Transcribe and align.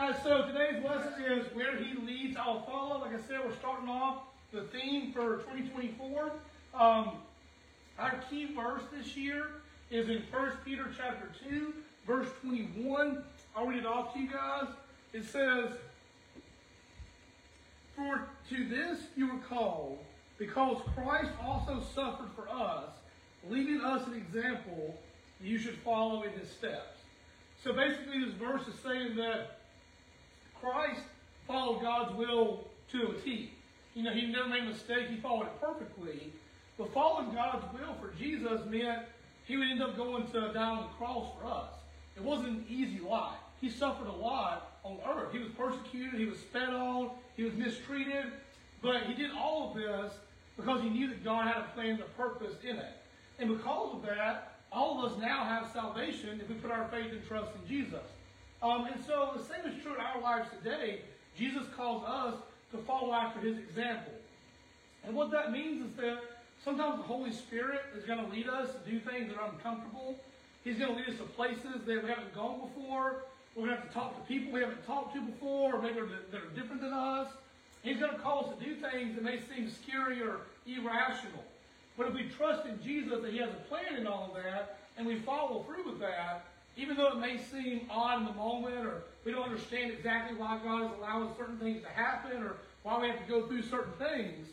So 0.00 0.46
today's 0.46 0.82
lesson 0.82 1.12
is 1.28 1.54
where 1.54 1.76
he 1.76 1.94
leads, 2.00 2.34
I'll 2.34 2.62
follow. 2.62 3.00
Like 3.00 3.12
I 3.14 3.20
said, 3.28 3.40
we're 3.44 3.54
starting 3.56 3.90
off 3.90 4.22
the 4.50 4.62
theme 4.62 5.12
for 5.12 5.36
2024. 5.52 6.32
Um, 6.74 7.12
our 7.98 8.14
key 8.30 8.46
verse 8.54 8.80
this 8.96 9.14
year 9.14 9.48
is 9.90 10.08
in 10.08 10.22
1 10.30 10.52
Peter 10.64 10.86
chapter 10.96 11.28
2, 11.50 11.74
verse 12.06 12.28
21. 12.40 13.22
I'll 13.54 13.66
read 13.66 13.80
it 13.80 13.86
off 13.86 14.14
to 14.14 14.20
you 14.20 14.30
guys. 14.30 14.68
It 15.12 15.26
says, 15.26 15.68
For 17.94 18.26
to 18.48 18.68
this 18.68 19.00
you 19.16 19.34
were 19.34 19.40
called, 19.40 19.98
because 20.38 20.78
Christ 20.94 21.30
also 21.44 21.82
suffered 21.94 22.30
for 22.34 22.48
us, 22.48 22.88
leaving 23.50 23.82
us 23.82 24.06
an 24.06 24.14
example 24.14 24.98
you 25.42 25.58
should 25.58 25.76
follow 25.84 26.22
in 26.22 26.30
his 26.32 26.50
steps. 26.50 26.96
So 27.62 27.74
basically, 27.74 28.24
this 28.24 28.32
verse 28.32 28.66
is 28.66 28.74
saying 28.82 29.16
that 29.16 29.59
Christ 30.60 31.00
followed 31.46 31.82
God's 31.82 32.14
will 32.16 32.64
to 32.92 33.10
a 33.10 33.14
T. 33.20 33.50
You 33.94 34.04
know, 34.04 34.12
he 34.12 34.26
never 34.26 34.48
made 34.48 34.62
a 34.62 34.66
mistake. 34.66 35.08
He 35.08 35.16
followed 35.16 35.46
it 35.46 35.60
perfectly. 35.60 36.32
But 36.78 36.92
following 36.94 37.34
God's 37.34 37.64
will 37.74 37.94
for 38.00 38.16
Jesus 38.18 38.60
meant 38.66 39.02
he 39.46 39.56
would 39.56 39.68
end 39.68 39.82
up 39.82 39.96
going 39.96 40.26
to 40.28 40.52
die 40.52 40.62
on 40.62 40.82
the 40.84 40.88
cross 40.96 41.26
for 41.38 41.46
us. 41.46 41.72
It 42.16 42.22
wasn't 42.22 42.48
an 42.48 42.64
easy 42.68 43.00
life. 43.00 43.38
He 43.60 43.68
suffered 43.68 44.06
a 44.06 44.12
lot 44.12 44.78
on 44.84 44.98
earth. 45.06 45.32
He 45.32 45.38
was 45.38 45.50
persecuted. 45.56 46.18
He 46.18 46.26
was 46.26 46.38
spat 46.38 46.70
on. 46.70 47.10
He 47.36 47.44
was 47.44 47.54
mistreated. 47.54 48.26
But 48.82 49.02
he 49.04 49.14
did 49.14 49.30
all 49.32 49.70
of 49.70 49.76
this 49.76 50.12
because 50.56 50.82
he 50.82 50.88
knew 50.88 51.08
that 51.08 51.24
God 51.24 51.46
had 51.46 51.58
a 51.58 51.68
plan 51.74 51.90
and 51.90 52.00
a 52.00 52.04
purpose 52.16 52.54
in 52.62 52.76
it. 52.76 52.92
And 53.38 53.48
because 53.48 53.94
of 53.94 54.02
that, 54.06 54.54
all 54.72 55.04
of 55.04 55.12
us 55.12 55.18
now 55.18 55.44
have 55.44 55.70
salvation 55.72 56.40
if 56.40 56.48
we 56.48 56.54
put 56.54 56.70
our 56.70 56.86
faith 56.88 57.10
and 57.10 57.26
trust 57.26 57.50
in 57.60 57.68
Jesus. 57.68 58.00
Um, 58.62 58.86
and 58.86 59.02
so 59.06 59.32
the 59.36 59.42
same 59.42 59.72
is 59.72 59.82
true 59.82 59.94
in 59.94 60.00
our 60.00 60.20
lives 60.20 60.48
today. 60.62 61.00
Jesus 61.36 61.64
calls 61.76 62.04
us 62.06 62.34
to 62.72 62.78
follow 62.78 63.12
after 63.12 63.40
his 63.40 63.58
example. 63.58 64.12
And 65.04 65.16
what 65.16 65.30
that 65.30 65.50
means 65.50 65.90
is 65.90 65.96
that 65.96 66.18
sometimes 66.62 66.98
the 66.98 67.04
Holy 67.04 67.32
Spirit 67.32 67.80
is 67.96 68.04
going 68.04 68.22
to 68.24 68.30
lead 68.30 68.48
us 68.48 68.68
to 68.72 68.90
do 68.90 69.00
things 69.00 69.28
that 69.28 69.38
are 69.40 69.48
uncomfortable. 69.48 70.16
He's 70.62 70.78
going 70.78 70.92
to 70.92 70.98
lead 70.98 71.08
us 71.08 71.16
to 71.16 71.24
places 71.24 71.84
that 71.86 72.02
we 72.02 72.08
haven't 72.08 72.34
gone 72.34 72.60
before. 72.60 73.24
We're 73.56 73.66
going 73.66 73.76
to 73.76 73.82
have 73.82 73.88
to 73.88 73.94
talk 73.94 74.16
to 74.16 74.28
people 74.28 74.52
we 74.52 74.60
haven't 74.60 74.86
talked 74.86 75.14
to 75.14 75.22
before, 75.22 75.74
or 75.74 75.82
maybe 75.82 76.00
that 76.30 76.40
are 76.40 76.54
different 76.54 76.82
than 76.82 76.92
us. 76.92 77.28
He's 77.82 77.98
going 77.98 78.12
to 78.12 78.18
call 78.18 78.44
us 78.44 78.58
to 78.58 78.64
do 78.64 78.74
things 78.74 79.14
that 79.14 79.24
may 79.24 79.40
seem 79.40 79.70
scary 79.70 80.22
or 80.22 80.40
irrational. 80.66 81.44
But 81.96 82.08
if 82.08 82.14
we 82.14 82.24
trust 82.24 82.66
in 82.66 82.80
Jesus 82.82 83.22
that 83.22 83.32
He 83.32 83.38
has 83.38 83.48
a 83.50 83.68
plan 83.68 83.96
in 83.96 84.06
all 84.06 84.32
of 84.34 84.42
that, 84.42 84.78
and 84.98 85.06
we 85.06 85.18
follow 85.20 85.62
through 85.62 85.90
with 85.90 86.00
that, 86.00 86.44
even 86.76 86.96
though 86.96 87.08
it 87.08 87.18
may 87.18 87.38
seem 87.38 87.82
odd 87.90 88.20
in 88.20 88.26
the 88.26 88.32
moment, 88.32 88.86
or 88.86 89.02
we 89.24 89.32
don't 89.32 89.44
understand 89.44 89.92
exactly 89.92 90.36
why 90.36 90.58
God 90.64 90.84
is 90.84 90.90
allowing 90.98 91.30
certain 91.36 91.58
things 91.58 91.82
to 91.82 91.88
happen, 91.88 92.42
or 92.42 92.56
why 92.82 93.00
we 93.00 93.08
have 93.08 93.18
to 93.18 93.28
go 93.28 93.46
through 93.46 93.62
certain 93.62 93.92
things, 93.98 94.48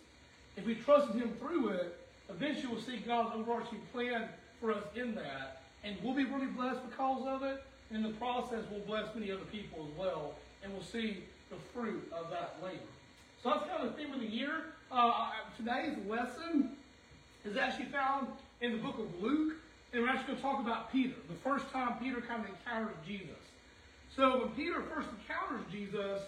if 0.55 0.65
we 0.65 0.75
trust 0.75 1.13
Him 1.13 1.31
through 1.39 1.69
it, 1.69 1.97
eventually 2.29 2.73
we'll 2.73 2.81
see 2.81 2.97
God's 2.97 3.35
overarching 3.35 3.79
plan 3.93 4.27
for 4.59 4.73
us 4.73 4.83
in 4.95 5.15
that. 5.15 5.61
And 5.83 5.95
we'll 6.03 6.15
be 6.15 6.25
really 6.25 6.47
blessed 6.47 6.79
because 6.89 7.25
of 7.27 7.43
it. 7.43 7.63
And 7.89 8.03
in 8.03 8.11
the 8.11 8.17
process, 8.17 8.63
we'll 8.69 8.81
bless 8.81 9.13
many 9.15 9.31
other 9.31 9.45
people 9.51 9.87
as 9.89 9.97
well. 9.97 10.33
And 10.63 10.73
we'll 10.73 10.83
see 10.83 11.23
the 11.49 11.55
fruit 11.73 12.11
of 12.11 12.29
that 12.31 12.57
labor. 12.61 12.79
So 13.41 13.49
that's 13.49 13.69
kind 13.69 13.83
of 13.83 13.95
the 13.95 14.03
theme 14.03 14.13
of 14.13 14.19
the 14.19 14.27
year. 14.27 14.63
Uh, 14.91 15.29
today's 15.55 15.95
lesson 16.09 16.71
is 17.45 17.55
actually 17.55 17.85
found 17.85 18.27
in 18.61 18.73
the 18.73 18.77
book 18.79 18.99
of 18.99 19.21
Luke. 19.21 19.53
And 19.97 20.05
we're 20.05 20.11
actually 20.11 20.35
going 20.35 20.37
to 20.37 20.43
talk 20.43 20.59
about 20.59 20.91
Peter, 20.91 21.15
the 21.27 21.33
first 21.43 21.71
time 21.71 21.97
Peter 21.99 22.21
kind 22.21 22.43
of 22.43 22.51
encounters 22.51 22.95
Jesus. 23.07 23.41
So 24.15 24.41
when 24.41 24.49
Peter 24.49 24.83
first 24.93 25.07
encounters 25.09 25.65
Jesus, 25.71 26.21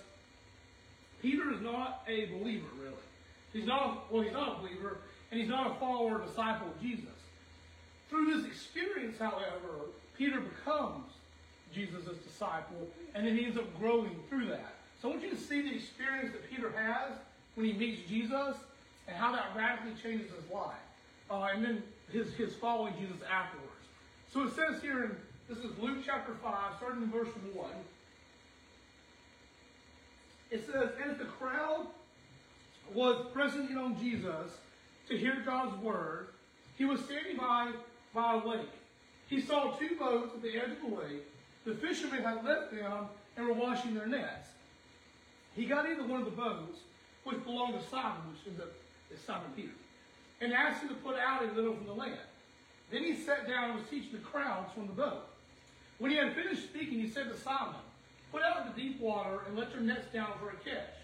Peter 1.22 1.54
is 1.54 1.62
not 1.62 2.02
a 2.08 2.26
believer, 2.26 2.66
really. 2.82 2.96
He's 3.54 3.68
not, 3.68 4.12
well, 4.12 4.24
he's 4.24 4.34
not 4.34 4.58
a 4.58 4.60
believer, 4.62 4.98
and 5.30 5.40
he's 5.40 5.52
not 5.52 5.70
a 5.70 5.76
follower 5.76 6.16
or 6.16 6.26
disciple 6.26 6.66
of 6.66 6.82
Jesus. 6.82 7.14
Through 8.10 8.38
this 8.42 8.48
experience, 8.48 9.20
however, 9.20 9.86
Peter 10.18 10.42
becomes 10.42 11.06
Jesus' 11.72 12.18
disciple, 12.26 12.88
and 13.14 13.28
then 13.28 13.38
he 13.38 13.46
ends 13.46 13.58
up 13.60 13.80
growing 13.80 14.16
through 14.30 14.48
that. 14.48 14.74
So 15.00 15.10
I 15.10 15.12
want 15.12 15.24
you 15.24 15.30
to 15.30 15.38
see 15.38 15.62
the 15.62 15.76
experience 15.76 16.32
that 16.32 16.50
Peter 16.50 16.72
has 16.72 17.20
when 17.54 17.68
he 17.68 17.74
meets 17.74 18.02
Jesus 18.10 18.58
and 19.08 19.16
how 19.16 19.32
that 19.32 19.52
radically 19.56 19.94
changes 20.02 20.32
his 20.32 20.52
life. 20.52 20.74
Uh, 21.30 21.50
and 21.54 21.64
then 21.64 21.84
his, 22.12 22.34
his 22.34 22.56
following 22.56 22.96
Jesus 23.00 23.18
afterwards. 23.32 23.69
So 24.34 24.44
it 24.44 24.56
says 24.56 24.82
here 24.82 25.06
in 25.06 25.16
this 25.50 25.58
is 25.58 25.72
Luke 25.80 25.98
chapter 26.06 26.34
5, 26.44 26.54
starting 26.78 27.04
in 27.04 27.12
verse 27.12 27.30
1. 27.54 27.70
It 30.52 30.66
says, 30.66 30.90
As 31.04 31.18
the 31.18 31.26
crowd 31.26 31.88
was 32.94 33.26
pressing 33.34 33.68
in 33.70 33.78
on 33.78 34.00
Jesus 34.00 34.52
to 35.08 35.18
hear 35.18 35.42
God's 35.44 35.76
word, 35.82 36.28
he 36.78 36.86
was 36.86 37.00
standing 37.02 37.38
by 37.38 37.72
by 38.14 38.34
a 38.34 38.48
lake. 38.48 38.70
He 39.28 39.42
saw 39.42 39.72
two 39.72 39.96
boats 39.98 40.34
at 40.36 40.42
the 40.42 40.58
edge 40.58 40.72
of 40.72 40.90
the 40.90 40.96
lake. 40.96 41.26
The 41.66 41.74
fishermen 41.76 42.24
had 42.24 42.44
left 42.44 42.72
them 42.72 43.08
and 43.36 43.48
were 43.48 43.54
washing 43.54 43.96
their 43.96 44.08
nets. 44.08 44.50
He 45.56 45.66
got 45.66 45.90
into 45.90 46.04
one 46.04 46.22
of 46.22 46.26
the 46.26 46.32
boats, 46.32 46.80
which 47.24 47.44
belonged 47.44 47.80
to 47.80 47.90
Simon, 47.90 48.22
which 48.32 48.54
is 48.54 49.20
Simon 49.26 49.52
Peter, 49.56 49.70
and 50.42 50.54
asked 50.54 50.84
him 50.84 50.90
to 50.90 50.96
put 50.96 51.18
out 51.18 51.44
a 51.44 51.52
little 51.54 51.76
from 51.76 51.88
the 51.88 51.94
land. 51.94 52.29
Then 52.92 53.04
he 53.04 53.16
sat 53.16 53.48
down 53.48 53.72
and 53.72 53.80
was 53.80 53.90
teaching 53.90 54.12
the 54.14 54.20
crowds 54.20 54.74
from 54.74 54.88
the 54.88 54.94
boat. 54.94 55.28
When 56.00 56.12
he 56.12 56.18
had 56.18 56.34
finished 56.34 56.64
speaking, 56.64 57.00
he 57.00 57.10
said 57.10 57.30
to 57.30 57.38
Simon, 57.38 57.76
Put 58.32 58.42
out 58.42 58.66
into 58.66 58.80
deep 58.80 59.00
water 59.00 59.40
and 59.48 59.58
let 59.58 59.72
your 59.72 59.82
nets 59.82 60.12
down 60.14 60.32
for 60.40 60.50
a 60.50 60.56
catch. 60.56 60.96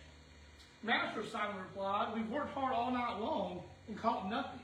Master, 0.83 1.23
Simon 1.25 1.57
replied, 1.57 2.13
We've 2.15 2.29
worked 2.29 2.53
hard 2.53 2.73
all 2.73 2.91
night 2.91 3.19
long 3.19 3.61
and 3.87 3.97
caught 3.97 4.29
nothing. 4.29 4.59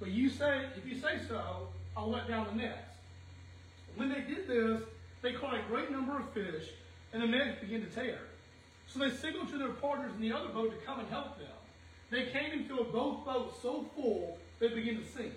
But 0.00 0.10
you 0.10 0.30
say, 0.30 0.66
if 0.76 0.90
you 0.90 0.98
say 0.98 1.20
so, 1.28 1.68
I'll 1.96 2.10
let 2.10 2.28
down 2.28 2.46
the 2.50 2.62
nets. 2.62 2.96
When 3.94 4.08
they 4.08 4.22
did 4.22 4.48
this, 4.48 4.82
they 5.20 5.32
caught 5.32 5.54
a 5.54 5.62
great 5.68 5.90
number 5.90 6.18
of 6.18 6.28
fish, 6.30 6.68
and 7.12 7.22
the 7.22 7.26
nets 7.26 7.60
began 7.60 7.82
to 7.82 7.86
tear. 7.86 8.18
So 8.88 8.98
they 8.98 9.10
signaled 9.10 9.48
to 9.50 9.58
their 9.58 9.68
partners 9.68 10.12
in 10.16 10.22
the 10.22 10.32
other 10.32 10.48
boat 10.48 10.70
to 10.70 10.86
come 10.86 11.00
and 11.00 11.08
help 11.08 11.38
them. 11.38 11.46
They 12.10 12.26
came 12.26 12.52
and 12.52 12.66
filled 12.66 12.92
both 12.92 13.24
boats 13.24 13.58
so 13.62 13.86
full 13.94 14.38
they 14.58 14.68
began 14.68 14.96
to 14.96 15.06
sink. 15.06 15.34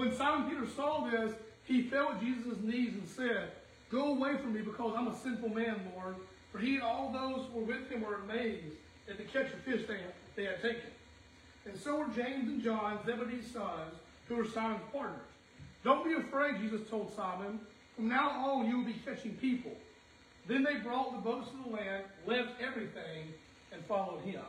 When 0.00 0.16
Simon 0.16 0.48
Peter 0.48 0.66
saw 0.74 1.06
this, 1.10 1.34
he 1.64 1.82
fell 1.82 2.12
at 2.12 2.22
Jesus' 2.22 2.56
knees 2.62 2.94
and 2.94 3.06
said, 3.06 3.50
Go 3.90 4.14
away 4.14 4.38
from 4.38 4.54
me 4.54 4.62
because 4.62 4.94
I'm 4.96 5.08
a 5.08 5.14
sinful 5.18 5.50
man, 5.50 5.78
Lord. 5.94 6.14
For 6.50 6.58
he 6.58 6.76
and 6.76 6.82
all 6.82 7.12
those 7.12 7.44
who 7.52 7.60
were 7.60 7.66
with 7.66 7.90
him 7.90 8.00
were 8.00 8.14
amazed 8.14 8.76
at 9.10 9.18
the 9.18 9.24
catch 9.24 9.52
of 9.52 9.58
fish 9.58 9.82
they 9.86 9.98
had, 9.98 10.14
they 10.36 10.44
had 10.44 10.62
taken. 10.62 10.88
And 11.66 11.78
so 11.78 11.98
were 11.98 12.08
James 12.16 12.48
and 12.48 12.62
John, 12.62 12.98
Zebedee's 13.04 13.50
sons, 13.52 13.92
who 14.26 14.36
were 14.36 14.46
Simon's 14.46 14.80
partners. 14.90 15.20
Don't 15.84 16.02
be 16.02 16.14
afraid, 16.14 16.62
Jesus 16.62 16.80
told 16.88 17.14
Simon. 17.14 17.60
From 17.94 18.08
now 18.08 18.30
on, 18.30 18.68
you 18.70 18.78
will 18.78 18.86
be 18.86 18.96
catching 19.04 19.34
people. 19.34 19.72
Then 20.48 20.64
they 20.64 20.76
brought 20.76 21.12
the 21.12 21.30
boats 21.30 21.50
to 21.50 21.68
the 21.68 21.76
land, 21.76 22.04
left 22.26 22.58
everything, 22.58 23.34
and 23.70 23.84
followed 23.84 24.22
him. 24.22 24.40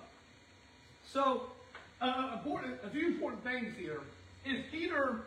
So, 1.06 1.48
uh, 2.00 2.38
important, 2.38 2.80
a 2.86 2.90
few 2.90 3.08
important 3.08 3.44
things 3.44 3.76
here 3.78 4.00
is 4.46 4.64
Peter 4.72 5.26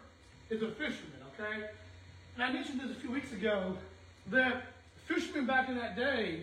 is 0.51 0.63
a 0.63 0.69
fisherman, 0.69 1.21
okay? 1.33 1.67
And 2.35 2.45
I 2.45 2.53
mentioned 2.53 2.81
this 2.81 2.91
a 2.91 3.01
few 3.01 3.11
weeks 3.11 3.33
ago 3.33 3.77
that 4.31 4.65
fishermen 5.07 5.47
back 5.47 5.69
in 5.69 5.77
that 5.77 5.97
day, 5.97 6.43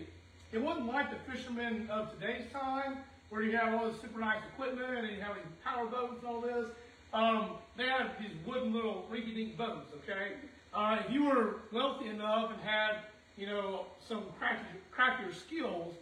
it 0.52 0.60
wasn't 0.60 0.86
like 0.86 1.10
the 1.10 1.32
fishermen 1.32 1.88
of 1.90 2.12
today's 2.18 2.44
time 2.52 2.98
where 3.30 3.42
you 3.42 3.56
have 3.56 3.74
all 3.74 3.90
this 3.90 4.00
super 4.00 4.20
nice 4.20 4.38
equipment 4.52 4.98
and 4.98 5.16
you 5.16 5.22
have 5.22 5.34
these 5.36 5.44
power 5.64 5.86
boats 5.86 6.16
and 6.18 6.28
all 6.28 6.40
this. 6.40 6.66
Um, 7.14 7.50
they 7.76 7.84
had 7.84 8.10
these 8.20 8.30
wooden 8.46 8.72
little 8.72 9.06
rinky-dink 9.10 9.56
boats, 9.56 9.92
okay? 10.02 10.32
Uh, 10.74 10.98
if 11.04 11.12
you 11.12 11.24
were 11.24 11.56
wealthy 11.72 12.08
enough 12.08 12.50
and 12.50 12.60
had, 12.62 12.96
you 13.36 13.46
know, 13.46 13.86
some 14.06 14.24
crafty, 14.38 14.66
craftier 14.90 15.32
skills, 15.32 15.94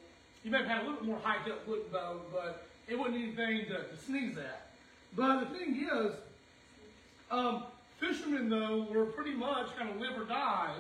you 0.45 0.51
may 0.51 0.59
have 0.59 0.67
had 0.67 0.79
a 0.79 0.83
little 0.83 0.97
bit 0.97 1.05
more 1.05 1.19
high-tech 1.23 1.67
wooden 1.67 1.91
boat, 1.93 2.31
but 2.33 2.67
it 2.89 2.99
wasn't 2.99 3.17
anything 3.17 3.67
to, 3.67 3.85
to 3.85 3.97
sneeze 4.05 4.39
at. 4.39 4.71
But 5.17 5.41
the 5.41 5.59
thing 5.59 5.89
is, 5.93 6.13
um, 7.31 7.65
fishermen, 8.31 8.49
though, 8.49 8.87
were 8.91 9.07
pretty 9.07 9.33
much 9.33 9.77
kind 9.77 9.91
of 9.91 9.97
live 10.01 10.17
or 10.17 10.25
die, 10.25 10.75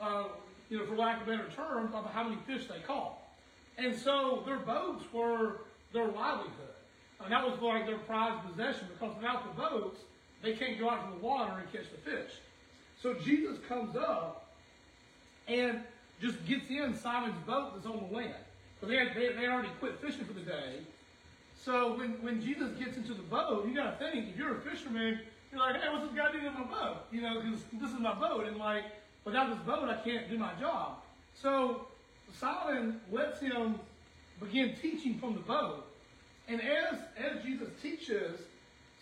uh, 0.00 0.24
you 0.70 0.78
know, 0.78 0.86
for 0.86 0.96
lack 0.96 1.20
of 1.20 1.26
better 1.26 1.48
terms, 1.54 1.94
of 1.94 2.04
how 2.06 2.24
many 2.24 2.36
fish 2.46 2.66
they 2.66 2.80
caught. 2.86 3.18
And 3.76 3.96
so 3.96 4.42
their 4.44 4.58
boats 4.58 5.04
were 5.12 5.60
their 5.92 6.06
livelihood. 6.06 6.52
And 7.20 7.32
that 7.32 7.44
was 7.44 7.60
like 7.60 7.86
their 7.86 7.98
prized 7.98 8.46
possession 8.48 8.86
because 8.92 9.14
without 9.16 9.44
the 9.44 9.60
boats, 9.60 10.00
they 10.42 10.52
can't 10.52 10.78
go 10.78 10.88
out 10.88 11.04
to 11.06 11.18
the 11.18 11.24
water 11.24 11.52
and 11.58 11.72
catch 11.72 11.90
the 11.90 12.10
fish. 12.10 12.30
So 13.00 13.14
Jesus 13.14 13.58
comes 13.68 13.96
up 13.96 14.46
and 15.48 15.80
just 16.20 16.44
gets 16.46 16.68
in 16.68 16.96
Simon's 16.96 17.38
boat 17.46 17.74
that's 17.74 17.86
on 17.86 18.06
the 18.08 18.16
land. 18.16 18.34
So 18.80 18.86
they 18.86 18.96
had, 18.96 19.14
they, 19.14 19.32
they 19.32 19.46
already 19.46 19.70
quit 19.80 20.00
fishing 20.00 20.24
for 20.24 20.32
the 20.32 20.40
day. 20.40 20.80
So 21.60 21.96
when, 21.96 22.10
when 22.22 22.40
Jesus 22.40 22.70
gets 22.78 22.96
into 22.96 23.14
the 23.14 23.22
boat, 23.22 23.66
you 23.66 23.74
got 23.74 23.98
to 23.98 24.10
think, 24.10 24.28
if 24.28 24.36
you're 24.36 24.56
a 24.56 24.60
fisherman, 24.60 25.20
you're 25.50 25.60
like, 25.60 25.80
hey, 25.80 25.88
what's 25.90 26.04
this 26.06 26.14
guy 26.16 26.32
doing 26.32 26.46
in 26.46 26.54
my 26.54 26.64
boat? 26.64 26.96
You 27.10 27.22
know, 27.22 27.40
because 27.40 27.60
this 27.72 27.90
is 27.90 27.98
my 27.98 28.14
boat. 28.14 28.46
And 28.46 28.56
like, 28.56 28.84
without 29.24 29.50
this 29.50 29.64
boat, 29.66 29.88
I 29.88 29.96
can't 29.96 30.28
do 30.30 30.38
my 30.38 30.52
job. 30.60 30.96
So 31.40 31.86
Simon 32.38 33.00
lets 33.10 33.40
him 33.40 33.78
begin 34.40 34.74
teaching 34.80 35.18
from 35.18 35.34
the 35.34 35.40
boat. 35.40 35.86
And 36.48 36.60
as, 36.60 36.98
as 37.18 37.42
Jesus 37.42 37.68
teaches, 37.82 38.40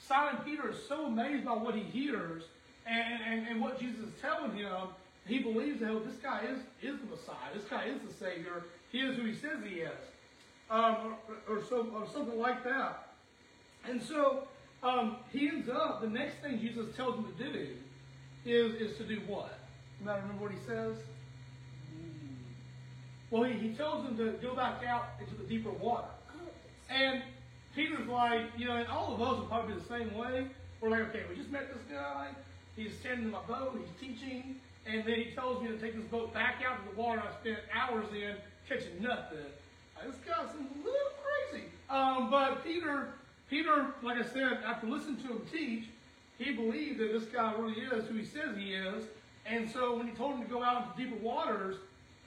Simon 0.07 0.41
Peter 0.45 0.71
is 0.71 0.77
so 0.89 1.07
amazed 1.07 1.45
by 1.45 1.53
what 1.53 1.75
he 1.75 1.83
hears 1.83 2.45
and, 2.87 3.23
and, 3.27 3.49
and 3.49 3.61
what 3.61 3.81
Jesus 3.81 3.99
is 3.99 4.21
telling 4.21 4.57
him, 4.57 4.89
he 5.27 5.41
believes 5.41 5.81
that 5.81 5.91
oh, 5.91 6.01
this 6.01 6.17
guy 6.17 6.43
is, 6.43 6.59
is 6.83 7.01
the 7.01 7.07
Messiah. 7.07 7.53
This 7.55 7.65
guy 7.65 7.87
is 7.87 8.01
the 8.07 8.15
Savior. 8.15 8.65
He 8.93 9.01
is 9.01 9.17
who 9.17 9.25
he 9.25 9.35
says 9.35 9.59
he 9.65 9.81
is. 9.81 9.91
Um, 10.71 11.15
or, 11.49 11.57
or, 11.57 11.65
so, 11.69 11.87
or 11.95 12.07
something 12.13 12.39
like 12.39 12.63
that. 12.65 13.09
And 13.89 14.03
so 14.03 14.47
um, 14.87 15.17
he 15.33 15.49
ends 15.49 15.69
up, 15.69 16.01
the 16.01 16.09
next 16.09 16.37
thing 16.43 16.61
Jesus 16.61 16.95
tells 16.97 17.17
him 17.17 17.25
to 17.25 17.45
do 17.45 17.67
is, 18.45 18.75
is 18.75 18.97
to 18.99 19.05
do 19.05 19.21
what? 19.27 19.59
You 20.01 20.07
might 20.07 20.23
remember 20.23 20.43
what 20.43 20.53
he 20.53 20.59
says? 20.67 20.97
Well, 23.31 23.43
he, 23.45 23.55
he 23.55 23.75
tells 23.75 24.05
him 24.07 24.17
to 24.19 24.33
go 24.41 24.55
back 24.55 24.85
out 24.85 25.07
into 25.21 25.35
the 25.35 25.45
deeper 25.45 25.71
water. 25.71 26.09
And 26.89 27.23
Peter's 27.75 28.07
like, 28.07 28.43
you 28.57 28.67
know, 28.67 28.77
and 28.77 28.87
all 28.89 29.13
of 29.15 29.21
us 29.21 29.39
will 29.41 29.47
probably 29.47 29.75
be 29.75 29.81
the 29.81 29.89
same 29.89 30.15
way. 30.17 30.47
We're 30.81 30.91
like, 30.91 31.09
okay, 31.09 31.23
we 31.29 31.35
just 31.35 31.51
met 31.51 31.73
this 31.73 31.83
guy. 31.91 32.29
He's 32.77 32.97
standing 33.01 33.25
in 33.25 33.31
my 33.33 33.43
boat. 33.43 33.79
He's 33.79 34.09
teaching. 34.09 34.57
And 34.87 35.05
then 35.05 35.15
he 35.15 35.33
tells 35.35 35.63
me 35.63 35.69
to 35.69 35.79
take 35.79 35.97
this 35.97 36.05
boat 36.05 36.33
back 36.33 36.63
out 36.67 36.79
to 36.79 36.95
the 36.95 37.01
water 37.01 37.21
I 37.21 37.41
spent 37.41 37.59
hours 37.75 38.07
in 38.13 38.37
catching 38.69 39.03
nothing. 39.03 39.39
This 40.05 40.17
guy's 40.27 40.55
a 40.55 40.59
little 40.79 41.13
crazy. 41.51 41.65
Um, 41.91 42.31
but 42.31 42.63
Peter, 42.63 43.09
Peter, 43.49 43.87
like 44.03 44.19
I 44.19 44.25
said, 44.25 44.61
after 44.65 44.87
listening 44.87 45.17
to 45.19 45.29
him 45.29 45.43
teach, 45.53 45.85
he 46.39 46.53
believed 46.53 46.99
that 46.99 47.13
this 47.13 47.25
guy 47.25 47.55
really 47.57 47.81
is 47.81 48.07
who 48.09 48.15
he 48.15 48.25
says 48.25 48.57
he 48.57 48.75
is. 48.75 49.05
And 49.47 49.71
so 49.71 49.97
when 49.97 50.09
he 50.09 50.15
told 50.15 50.35
him 50.35 50.43
to 50.43 50.49
go 50.49 50.63
out 50.63 50.89
into 50.89 51.11
deeper 51.11 51.23
waters, 51.23 51.77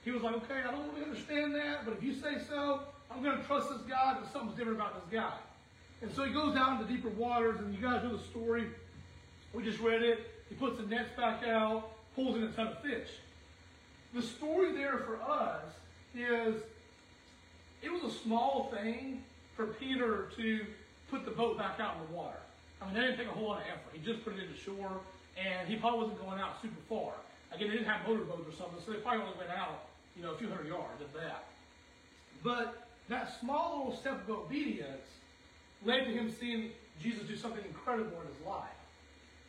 he 0.04 0.10
was 0.10 0.22
like, 0.22 0.34
okay, 0.36 0.60
I 0.66 0.70
don't 0.70 0.88
really 0.92 1.04
understand 1.04 1.54
that, 1.54 1.84
but 1.84 1.94
if 1.94 2.02
you 2.02 2.14
say 2.14 2.38
so, 2.48 2.80
I'm 3.10 3.22
going 3.22 3.38
to 3.38 3.44
trust 3.44 3.68
this 3.68 3.82
guy, 3.82 4.16
but 4.18 4.32
something's 4.32 4.56
different 4.56 4.78
about 4.78 4.94
this 4.94 5.20
guy. 5.20 5.34
And 6.00 6.10
so 6.14 6.24
he 6.24 6.32
goes 6.32 6.54
down 6.54 6.80
into 6.80 6.90
deeper 6.90 7.10
waters, 7.10 7.58
and 7.60 7.74
you 7.74 7.80
guys 7.82 8.02
know 8.02 8.16
the 8.16 8.22
story. 8.24 8.64
We 9.52 9.62
just 9.62 9.80
read 9.80 10.02
it. 10.02 10.30
He 10.48 10.54
puts 10.54 10.80
the 10.80 10.86
nets 10.86 11.10
back 11.16 11.46
out, 11.46 11.90
pulls 12.14 12.36
in 12.36 12.44
a 12.44 12.52
ton 12.52 12.68
of 12.68 12.80
fish. 12.80 13.08
The 14.14 14.22
story 14.22 14.72
there 14.72 14.98
for 14.98 15.20
us 15.20 15.64
is 16.16 16.62
it 17.82 17.92
was 17.92 18.02
a 18.02 18.10
small 18.10 18.72
thing 18.74 19.22
for 19.54 19.66
Peter 19.66 20.30
to 20.36 20.66
put 21.10 21.24
the 21.24 21.30
boat 21.30 21.58
back 21.58 21.80
out 21.80 21.96
in 21.96 22.06
the 22.08 22.16
water. 22.16 22.38
I 22.80 22.86
mean, 22.86 22.94
that 22.94 23.00
didn't 23.02 23.18
take 23.18 23.28
a 23.28 23.36
whole 23.36 23.48
lot 23.48 23.60
of 23.60 23.66
effort. 23.66 23.92
He 23.92 24.00
just 24.00 24.24
put 24.24 24.34
it 24.34 24.40
into 24.40 24.56
shore, 24.56 25.00
and 25.36 25.68
he 25.68 25.76
probably 25.76 26.06
wasn't 26.06 26.22
going 26.22 26.40
out 26.40 26.62
super 26.62 26.80
far. 26.88 27.12
Again, 27.52 27.68
they 27.68 27.76
didn't 27.76 27.90
have 27.90 28.06
motorboats 28.06 28.48
or 28.48 28.56
something, 28.56 28.78
so 28.84 28.92
they 28.92 28.98
probably 28.98 29.22
only 29.22 29.36
went 29.36 29.50
out, 29.50 29.90
you 30.16 30.22
know, 30.22 30.32
a 30.32 30.38
few 30.38 30.48
hundred 30.48 30.68
yards, 30.68 31.02
at 31.02 31.12
that. 31.14 31.44
But 32.42 32.86
that 33.08 33.38
small 33.40 33.84
little 33.84 34.00
step 34.00 34.22
of 34.22 34.30
obedience 34.30 35.02
led 35.84 36.04
to 36.04 36.12
him 36.12 36.32
seeing 36.38 36.70
Jesus 37.02 37.26
do 37.26 37.36
something 37.36 37.64
incredible 37.64 38.20
in 38.22 38.28
his 38.28 38.46
life. 38.46 38.68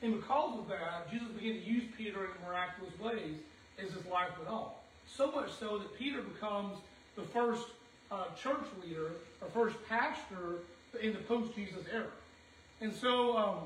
And 0.02 0.16
because 0.16 0.58
of 0.58 0.68
that, 0.70 1.12
Jesus 1.12 1.28
began 1.28 1.54
to 1.54 1.62
use 1.62 1.84
Peter 1.96 2.26
in 2.26 2.32
miraculous 2.48 2.98
ways 3.00 3.38
as 3.78 3.94
his 3.94 4.06
life 4.08 4.30
went 4.38 4.50
on. 4.50 4.72
So 5.08 5.32
much 5.32 5.52
so 5.60 5.78
that 5.78 5.98
Peter 5.98 6.22
becomes 6.22 6.80
the 7.16 7.22
first 7.22 7.68
uh, 8.12 8.26
church 8.42 8.66
leader 8.84 9.12
or 9.42 9.48
first 9.54 9.76
pastor 9.88 10.60
in 11.00 11.14
the 11.14 11.20
post-Jesus 11.20 11.86
era. 11.94 12.08
And 12.82 12.94
so 12.94 13.38
um, 13.38 13.58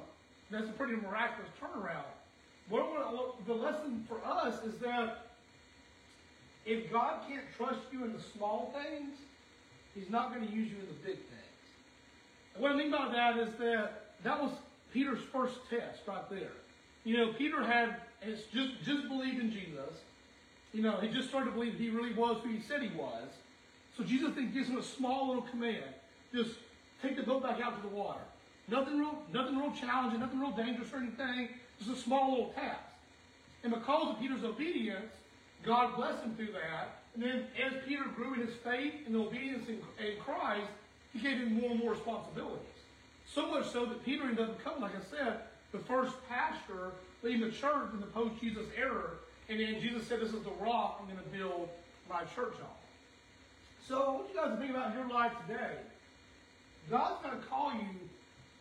that's 0.51 0.69
a 0.69 0.74
pretty 0.74 0.95
miraculous 0.95 1.50
turnaround. 1.62 2.04
What, 2.69 2.92
what, 2.92 3.45
the 3.48 3.54
lesson 3.54 4.06
for 4.07 4.19
us 4.25 4.63
is 4.63 4.77
that 4.80 5.27
if 6.66 6.92
God 6.92 7.22
can't 7.27 7.45
trust 7.56 7.81
you 7.92 8.04
in 8.04 8.13
the 8.13 8.22
small 8.36 8.74
things, 8.74 9.16
He's 9.94 10.10
not 10.10 10.33
going 10.33 10.45
to 10.45 10.54
use 10.54 10.69
you 10.69 10.77
in 10.80 10.88
the 10.88 11.06
big 11.06 11.16
things. 11.16 11.56
And 12.54 12.62
what 12.62 12.74
I 12.74 12.75
mean 12.75 12.92
by 12.92 13.10
that 13.13 13.38
is 13.38 13.50
that 13.60 14.06
that 14.24 14.42
was 14.42 14.51
Peter's 14.92 15.22
first 15.31 15.56
test 15.69 16.01
right 16.07 16.30
there. 16.30 16.51
You 17.06 17.18
know, 17.18 17.33
Peter 17.33 17.63
had 17.63 17.98
just 18.51 18.51
just 18.83 19.07
believed 19.07 19.39
in 19.39 19.51
Jesus. 19.51 19.94
You 20.74 20.81
know, 20.81 20.98
he 20.98 21.07
just 21.07 21.30
started 21.30 21.51
to 21.51 21.51
believe 21.54 21.75
he 21.75 21.89
really 21.89 22.13
was 22.13 22.42
who 22.44 22.50
he 22.50 22.62
said 22.62 22.81
he 22.81 22.95
was. 22.98 23.30
So 23.98 24.04
Jesus 24.04 24.36
then 24.36 24.51
gives 24.51 24.68
him 24.68 24.77
a 24.77 24.83
small 24.83 25.27
little 25.27 25.44
command. 25.44 25.86
Just 26.33 26.51
take 27.06 27.18
the 27.18 27.24
boat 27.24 27.44
back 27.44 27.62
out 27.62 27.81
to 27.81 27.88
the 27.88 27.96
water. 27.96 28.22
Nothing 28.68 29.00
real, 29.00 29.18
nothing 29.31 29.57
real 29.57 29.72
challenging, 29.72 30.19
nothing 30.19 30.40
real 30.40 30.52
dangerous 30.52 30.92
or 30.92 30.98
anything. 30.98 31.50
Just 31.80 31.92
a 31.92 32.02
small 32.02 32.31
little 32.31 32.54
task. 32.54 32.80
And 33.63 33.74
because 33.74 34.12
of 34.12 34.19
Peter's 34.19 34.44
obedience, 34.44 35.12
God 35.63 35.96
blessed 35.96 36.24
him 36.24 36.36
through 36.36 36.54
that. 36.54 37.02
And 37.13 37.24
then 37.24 37.46
as 37.63 37.74
Peter 37.88 38.04
grew 38.16 38.34
in 38.34 38.42
his 38.42 38.56
faith 38.63 38.94
and 39.06 39.16
obedience 39.16 39.68
in, 39.68 39.75
in 40.04 40.19
Christ, 40.19 40.68
he 41.13 41.19
gave 41.19 41.38
him 41.38 41.60
more 41.60 41.72
and 41.72 41.80
more 41.80 41.92
responsibilities. 41.92 42.60
So 43.34 43.50
much 43.50 43.69
so 43.69 43.86
that 43.86 44.04
Peter 44.06 44.24
ended 44.24 44.40
up 44.40 44.58
becoming, 44.58 44.81
like 44.81 44.96
I 44.96 45.16
said, 45.16 45.40
the 45.72 45.80
first 45.80 46.13
pastor 46.30 46.92
leading 47.24 47.42
the 47.42 47.51
church 47.51 47.90
in 47.94 48.00
the 48.00 48.06
post-Jesus 48.08 48.66
era. 48.78 49.10
And 49.50 49.60
then 49.60 49.81
Jesus 49.81 50.08
said, 50.08 50.22
this 50.22 50.34
is 50.34 50.44
the 50.44 50.51
rock 50.62 51.00
I'm 51.01 51.08
going 51.08 51.24
to 51.24 51.38
build 51.38 51.69
my 52.10 52.22
church 52.36 52.56
on. 52.62 52.75
So 53.88 53.96
what 53.96 54.08
want 54.08 54.30
you 54.30 54.36
guys 54.36 54.60
think 54.60 54.72
about 54.72 54.96
your 54.96 55.10
life 55.10 55.31
today. 55.48 55.78
God's 56.90 57.24
going 57.24 57.40
to 57.40 57.46
call 57.48 57.74
you 57.74 57.88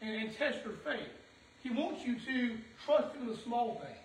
and, 0.01 0.23
and 0.23 0.37
test 0.37 0.59
your 0.65 0.75
faith. 0.85 1.09
He 1.63 1.71
wants 1.71 2.05
you 2.05 2.17
to 2.17 2.57
trust 2.85 3.15
Him 3.15 3.23
in 3.23 3.29
the 3.29 3.41
small 3.41 3.81
things. 3.83 3.99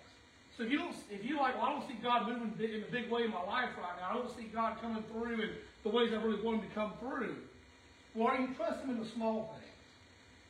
So 0.56 0.64
if 0.64 0.72
you 0.72 0.78
don't, 0.78 0.94
if 1.10 1.24
you 1.24 1.38
like, 1.38 1.56
well, 1.56 1.66
I 1.66 1.72
don't 1.72 1.88
see 1.88 1.96
God 2.02 2.28
moving 2.28 2.52
in 2.58 2.84
a 2.86 2.92
big 2.92 3.10
way 3.10 3.24
in 3.24 3.30
my 3.30 3.42
life 3.44 3.70
right 3.78 3.96
now. 4.00 4.10
I 4.10 4.14
don't 4.14 4.34
see 4.36 4.44
God 4.44 4.80
coming 4.80 5.02
through 5.12 5.40
in 5.42 5.50
the 5.84 5.88
ways 5.88 6.12
I 6.12 6.16
really 6.16 6.42
want 6.42 6.60
Him 6.60 6.68
to 6.68 6.74
come 6.74 6.92
through. 7.00 7.36
Well, 8.14 8.28
are 8.28 8.40
you 8.40 8.48
trusting 8.54 8.90
in 8.90 8.98
the 8.98 9.06
small 9.06 9.54
things 9.54 9.64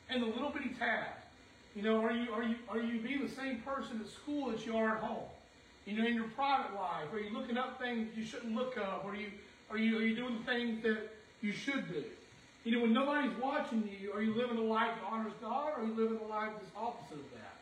and 0.09 0.23
the 0.23 0.35
little 0.35 0.51
bitty 0.51 0.71
tasks? 0.71 1.27
You 1.77 1.83
know, 1.83 2.01
are 2.01 2.13
you 2.13 2.33
are 2.33 2.43
you 2.43 2.57
are 2.69 2.81
you 2.81 3.01
being 3.01 3.23
the 3.23 3.33
same 3.33 3.61
person 3.61 4.01
at 4.01 4.09
school 4.09 4.51
that 4.51 4.67
you 4.67 4.77
are 4.77 4.97
at 4.97 5.03
home? 5.03 5.29
You 5.87 5.97
know, 5.97 6.07
in 6.07 6.15
your 6.15 6.29
private 6.29 6.75
life, 6.75 7.13
are 7.13 7.21
you 7.21 7.37
looking 7.37 7.57
up 7.57 7.81
things 7.81 8.09
you 8.17 8.25
shouldn't 8.25 8.55
look 8.55 8.77
up? 8.77 9.05
Are 9.05 9.15
you 9.15 9.29
are 9.71 9.79
you 9.79 9.99
are 9.99 10.03
you 10.03 10.17
doing 10.17 10.39
things 10.45 10.83
that 10.83 11.11
you 11.41 11.53
should 11.53 11.89
do? 11.89 12.05
You 12.65 12.73
know, 12.73 12.83
when 12.83 12.93
nobody's 12.93 13.37
watching 13.41 13.89
you, 14.01 14.13
are 14.13 14.23
you 14.23 14.35
living 14.35 14.59
a 14.59 14.63
life 14.63 14.91
that 15.01 15.11
honors 15.11 15.33
God, 15.41 15.73
or 15.77 15.83
are 15.83 15.87
you 15.87 15.95
living 15.95 16.19
a 16.23 16.29
life 16.29 16.51
that's 16.53 16.71
opposite 16.77 17.19
of 17.19 17.31
that? 17.33 17.57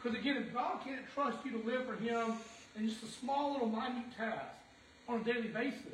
Because 0.00 0.18
again, 0.18 0.36
if 0.38 0.54
God 0.54 0.80
can't 0.84 1.02
trust 1.12 1.38
you 1.44 1.50
to 1.52 1.66
live 1.66 1.86
for 1.86 1.96
Him 1.96 2.34
in 2.76 2.88
just 2.88 3.02
a 3.02 3.06
small 3.06 3.52
little 3.52 3.68
minute 3.68 4.16
task 4.16 4.54
on 5.08 5.20
a 5.20 5.24
daily 5.24 5.48
basis, 5.48 5.84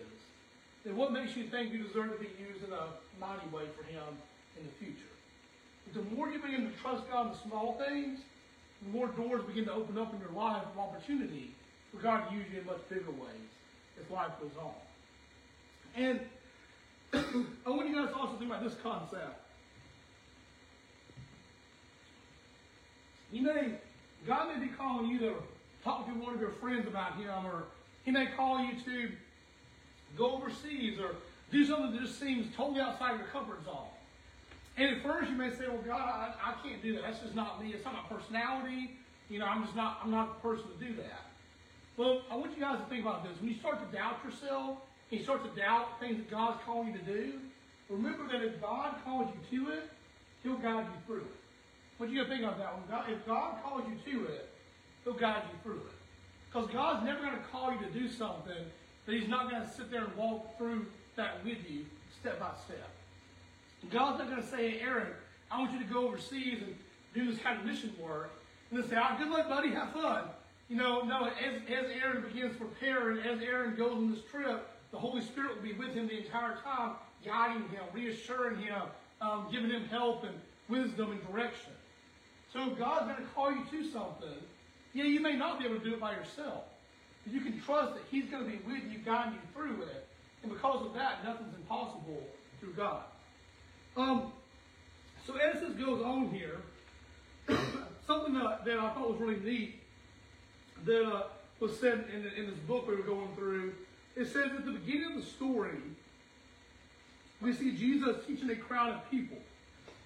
then 0.84 0.96
what 0.96 1.12
makes 1.12 1.34
you 1.36 1.44
think 1.44 1.72
you 1.72 1.82
deserve 1.82 2.12
to 2.12 2.18
be 2.18 2.30
used 2.38 2.62
in 2.64 2.72
a 2.72 2.86
mighty 3.18 3.46
way 3.52 3.64
for 3.76 3.82
Him 3.90 4.04
in 4.58 4.66
the 4.66 4.72
future? 4.78 5.10
But 5.86 6.04
the 6.04 6.16
more 6.16 6.30
you 6.30 6.38
begin 6.38 6.70
to 6.70 6.76
trust 6.80 7.10
God 7.10 7.26
in 7.26 7.32
the 7.32 7.38
small 7.38 7.82
things, 7.84 8.20
the 8.82 8.90
more 8.96 9.08
doors 9.08 9.42
begin 9.46 9.64
to 9.64 9.72
open 9.72 9.98
up 9.98 10.12
in 10.14 10.20
your 10.20 10.30
life 10.30 10.62
of 10.62 10.78
opportunity 10.78 11.50
for 11.90 12.02
God 12.02 12.28
to 12.28 12.34
use 12.36 12.44
you 12.52 12.60
in 12.60 12.66
much 12.66 12.88
bigger 12.88 13.10
ways 13.10 13.50
as 13.98 14.08
life 14.10 14.30
goes 14.40 14.50
on. 14.60 14.74
And 15.96 16.20
I 17.14 17.70
want 17.70 17.88
you 17.88 17.94
guys 17.94 18.08
to 18.08 18.16
also 18.16 18.36
think 18.36 18.50
about 18.50 18.64
this 18.64 18.74
concept. 18.82 19.40
You 23.32 23.42
may, 23.42 23.74
God 24.26 24.48
may 24.48 24.64
be 24.64 24.72
calling 24.72 25.08
you 25.08 25.18
to 25.20 25.34
talk 25.82 26.06
to 26.06 26.12
one 26.12 26.34
of 26.34 26.40
your 26.40 26.50
friends 26.50 26.86
about 26.86 27.16
Him, 27.16 27.28
or 27.46 27.64
He 28.04 28.10
may 28.10 28.26
call 28.36 28.64
you 28.64 28.72
to 28.84 29.10
go 30.16 30.32
overseas 30.32 30.98
or 30.98 31.16
do 31.50 31.64
something 31.66 31.92
that 31.92 32.00
just 32.00 32.18
seems 32.18 32.46
totally 32.56 32.80
outside 32.80 33.18
your 33.18 33.28
comfort 33.28 33.64
zone. 33.64 33.86
And 34.76 34.96
at 34.96 35.02
first 35.02 35.30
you 35.30 35.36
may 35.36 35.50
say, 35.50 35.68
well, 35.68 35.82
God, 35.86 36.00
I, 36.00 36.34
I 36.50 36.54
can't 36.66 36.82
do 36.82 36.94
that. 36.94 37.02
That's 37.02 37.20
just 37.20 37.34
not 37.34 37.62
me. 37.62 37.72
It's 37.72 37.84
not 37.84 37.94
my 37.94 38.16
personality. 38.16 38.98
You 39.28 39.38
know, 39.38 39.46
I'm 39.46 39.62
just 39.64 39.76
not, 39.76 40.00
I'm 40.02 40.10
not 40.10 40.42
the 40.42 40.48
person 40.48 40.66
to 40.78 40.84
do 40.84 40.94
that. 40.96 41.26
Well, 41.96 42.22
I 42.30 42.34
want 42.34 42.56
you 42.56 42.60
guys 42.60 42.78
to 42.78 42.84
think 42.86 43.02
about 43.02 43.22
this. 43.22 43.40
When 43.40 43.48
you 43.48 43.56
start 43.56 43.78
to 43.88 43.96
doubt 43.96 44.18
yourself, 44.24 44.78
and 45.14 45.20
you 45.20 45.24
start 45.24 45.44
to 45.44 45.60
doubt 45.60 46.00
things 46.00 46.16
that 46.16 46.28
God's 46.28 46.58
calling 46.66 46.88
you 46.88 46.98
to 46.98 47.04
do, 47.04 47.32
remember 47.88 48.26
that 48.32 48.44
if 48.44 48.60
God 48.60 48.96
calls 49.04 49.30
you 49.32 49.58
to 49.58 49.70
it, 49.70 49.90
He'll 50.42 50.56
guide 50.56 50.86
you 50.86 51.00
through 51.06 51.20
it. 51.22 51.36
What 51.98 52.10
you 52.10 52.16
got 52.16 52.24
to 52.24 52.30
think 52.30 52.42
about 52.42 52.58
that? 52.58 52.72
one? 52.72 52.82
God, 52.90 53.04
if 53.08 53.24
God 53.24 53.62
calls 53.62 53.84
you 53.88 54.12
to 54.12 54.26
it, 54.26 54.48
He'll 55.04 55.14
guide 55.14 55.42
you 55.52 55.58
through 55.62 55.78
it. 55.78 55.94
Because 56.50 56.68
God's 56.72 57.04
never 57.04 57.20
going 57.20 57.36
to 57.36 57.44
call 57.52 57.72
you 57.72 57.78
to 57.78 57.92
do 57.92 58.08
something 58.08 58.64
that 59.06 59.14
He's 59.14 59.28
not 59.28 59.48
going 59.48 59.62
to 59.62 59.70
sit 59.70 59.88
there 59.88 60.04
and 60.04 60.16
walk 60.16 60.58
through 60.58 60.86
that 61.14 61.44
with 61.44 61.58
you 61.70 61.86
step 62.20 62.40
by 62.40 62.50
step. 62.64 62.90
God's 63.92 64.18
not 64.18 64.30
going 64.30 64.42
to 64.42 64.48
say, 64.48 64.80
Aaron, 64.80 65.12
I 65.48 65.60
want 65.60 65.72
you 65.74 65.78
to 65.78 65.84
go 65.84 66.08
overseas 66.08 66.60
and 66.60 66.74
do 67.14 67.30
this 67.30 67.40
kind 67.40 67.60
of 67.60 67.64
mission 67.64 67.94
work. 68.02 68.32
And 68.70 68.82
then 68.82 68.90
say, 68.90 68.96
oh, 68.98 69.16
good 69.16 69.30
luck, 69.30 69.48
buddy, 69.48 69.70
have 69.70 69.92
fun. 69.92 70.24
You 70.68 70.76
know, 70.76 71.02
no, 71.02 71.26
as, 71.26 71.62
as 71.68 71.90
Aaron 72.02 72.24
begins 72.24 72.56
preparing, 72.56 73.18
as 73.20 73.40
Aaron 73.40 73.76
goes 73.76 73.92
on 73.92 74.10
this 74.10 74.22
trip, 74.28 74.73
the 74.94 75.00
Holy 75.00 75.22
Spirit 75.22 75.56
will 75.56 75.62
be 75.62 75.72
with 75.72 75.92
him 75.92 76.06
the 76.06 76.18
entire 76.18 76.56
time, 76.62 76.92
guiding 77.24 77.68
him, 77.68 77.82
reassuring 77.92 78.58
him, 78.58 78.82
um, 79.20 79.48
giving 79.50 79.70
him 79.70 79.86
help 79.86 80.22
and 80.22 80.34
wisdom 80.68 81.10
and 81.10 81.26
direction. 81.26 81.72
So 82.52 82.70
God's 82.70 83.06
going 83.06 83.16
to 83.16 83.34
call 83.34 83.50
you 83.50 83.64
to 83.72 83.90
something, 83.90 84.38
yeah, 84.92 85.02
you 85.02 85.20
may 85.20 85.34
not 85.34 85.58
be 85.58 85.64
able 85.64 85.80
to 85.80 85.84
do 85.84 85.94
it 85.94 86.00
by 86.00 86.12
yourself. 86.12 86.62
But 87.24 87.32
you 87.32 87.40
can 87.40 87.60
trust 87.60 87.94
that 87.94 88.02
He's 88.08 88.26
going 88.26 88.44
to 88.44 88.50
be 88.50 88.58
with 88.64 88.84
you, 88.92 88.98
guiding 88.98 89.32
you 89.32 89.40
through 89.52 89.82
it. 89.82 90.06
And 90.44 90.52
because 90.52 90.86
of 90.86 90.94
that, 90.94 91.24
nothing's 91.24 91.56
impossible 91.56 92.22
through 92.60 92.74
God. 92.74 93.02
Um, 93.96 94.32
so 95.26 95.34
as 95.34 95.60
this 95.60 95.72
goes 95.72 96.04
on 96.04 96.30
here, 96.30 96.58
something 98.06 98.34
that, 98.34 98.64
that 98.64 98.78
I 98.78 98.94
thought 98.94 99.10
was 99.10 99.20
really 99.20 99.40
neat 99.40 99.80
that 100.84 101.04
uh, 101.04 101.22
was 101.58 101.80
said 101.80 102.04
in, 102.14 102.26
in 102.40 102.48
this 102.48 102.58
book 102.68 102.86
we 102.86 102.94
were 102.94 103.02
going 103.02 103.34
through. 103.34 103.72
It 104.16 104.26
says 104.26 104.50
at 104.56 104.64
the 104.64 104.72
beginning 104.72 105.12
of 105.12 105.16
the 105.16 105.26
story, 105.28 105.78
we 107.40 107.52
see 107.52 107.76
Jesus 107.76 108.16
teaching 108.26 108.50
a 108.50 108.56
crowd 108.56 108.94
of 108.94 109.10
people. 109.10 109.38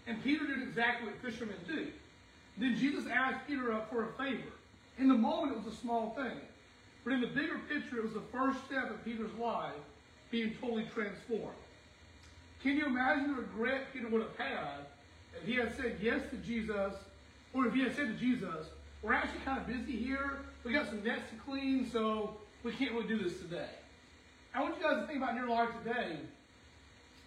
And 0.07 0.23
Peter 0.25 0.47
did 0.47 0.63
exactly 0.63 1.09
what 1.09 1.21
fishermen 1.21 1.57
do. 1.67 1.89
Then 2.57 2.77
Jesus 2.77 3.05
asked 3.07 3.47
Peter 3.47 3.73
up 3.73 3.91
for 3.91 4.05
a 4.05 4.13
favor. 4.15 4.51
In 4.99 5.09
the 5.09 5.15
moment, 5.15 5.53
it 5.53 5.65
was 5.65 5.73
a 5.73 5.77
small 5.77 6.15
thing. 6.17 6.39
But 7.05 7.13
in 7.13 7.21
the 7.21 7.29
bigger 7.29 7.61
picture, 7.69 7.99
it 7.99 8.03
was 8.03 8.15
the 8.15 8.23
first 8.33 8.59
step 8.67 8.91
of 8.91 9.05
Peter's 9.05 9.33
life 9.39 9.75
being 10.31 10.55
totally 10.61 10.87
transformed. 10.95 11.57
Can 12.63 12.77
you 12.77 12.87
imagine 12.87 13.29
the 13.29 13.43
regret 13.43 13.93
Peter 13.93 14.09
would 14.09 14.23
have 14.23 14.37
had 14.37 14.87
if 15.41 15.47
he 15.47 15.55
had 15.55 15.77
said 15.77 15.99
yes 16.01 16.21
to 16.31 16.37
Jesus, 16.39 16.95
or 17.55 17.67
if 17.67 17.75
he 17.75 17.83
had 17.83 17.95
said 17.95 18.09
to 18.09 18.15
Jesus, 18.15 18.67
we're 19.03 19.13
actually 19.13 19.41
kind 19.45 19.61
of 19.61 19.67
busy 19.67 19.97
here. 19.97 20.41
We 20.65 20.73
got 20.73 20.87
some 20.87 21.05
nets 21.05 21.23
to 21.31 21.51
clean, 21.51 21.89
so 21.91 22.37
we 22.65 22.73
can't 22.73 22.93
really 22.93 23.07
do 23.07 23.23
this 23.23 23.39
today. 23.39 23.69
I 24.59 24.61
want 24.63 24.75
you 24.77 24.83
guys 24.83 25.03
to 25.03 25.07
think 25.07 25.23
about 25.23 25.37
your 25.37 25.47
life 25.47 25.69
today. 25.85 26.17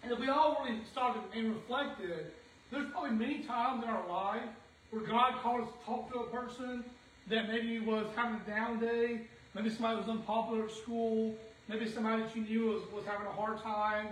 And 0.02 0.12
if 0.12 0.18
we 0.18 0.28
all 0.28 0.62
really 0.62 0.80
started 0.92 1.22
and 1.34 1.54
reflected, 1.54 2.26
there's 2.70 2.90
probably 2.90 3.12
many 3.12 3.38
times 3.38 3.82
in 3.82 3.88
our 3.88 4.06
life 4.06 4.50
where 4.90 5.00
God 5.00 5.40
called 5.42 5.62
us 5.62 5.68
to 5.68 5.86
talk 5.86 6.12
to 6.12 6.18
a 6.18 6.26
person 6.26 6.84
that 7.28 7.48
maybe 7.48 7.80
was 7.80 8.06
having 8.14 8.38
a 8.38 8.50
down 8.50 8.80
day, 8.80 9.22
maybe 9.54 9.70
somebody 9.70 9.96
was 9.96 10.08
unpopular 10.10 10.66
at 10.66 10.72
school, 10.72 11.34
maybe 11.68 11.88
somebody 11.88 12.22
that 12.22 12.36
you 12.36 12.42
knew 12.42 12.66
was, 12.66 12.82
was 12.92 13.06
having 13.06 13.26
a 13.26 13.32
hard 13.32 13.62
time, 13.62 14.08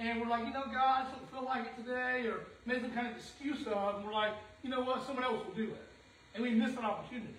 and 0.00 0.20
we're 0.20 0.26
like, 0.26 0.44
you 0.44 0.52
know, 0.52 0.64
God, 0.64 1.06
I 1.06 1.10
don't 1.12 1.30
feel 1.30 1.44
like 1.44 1.66
it 1.66 1.80
today, 1.80 2.26
or 2.26 2.40
made 2.66 2.80
some 2.80 2.90
kind 2.90 3.06
of 3.06 3.16
excuse 3.16 3.68
of, 3.68 3.98
and 3.98 4.04
we're 4.04 4.12
like, 4.12 4.32
you 4.64 4.70
know 4.70 4.80
what, 4.80 5.06
someone 5.06 5.22
else 5.22 5.46
will 5.46 5.54
do 5.54 5.70
it. 5.70 5.82
And 6.34 6.42
we 6.42 6.50
miss 6.50 6.72
an 6.72 6.84
opportunity. 6.84 7.34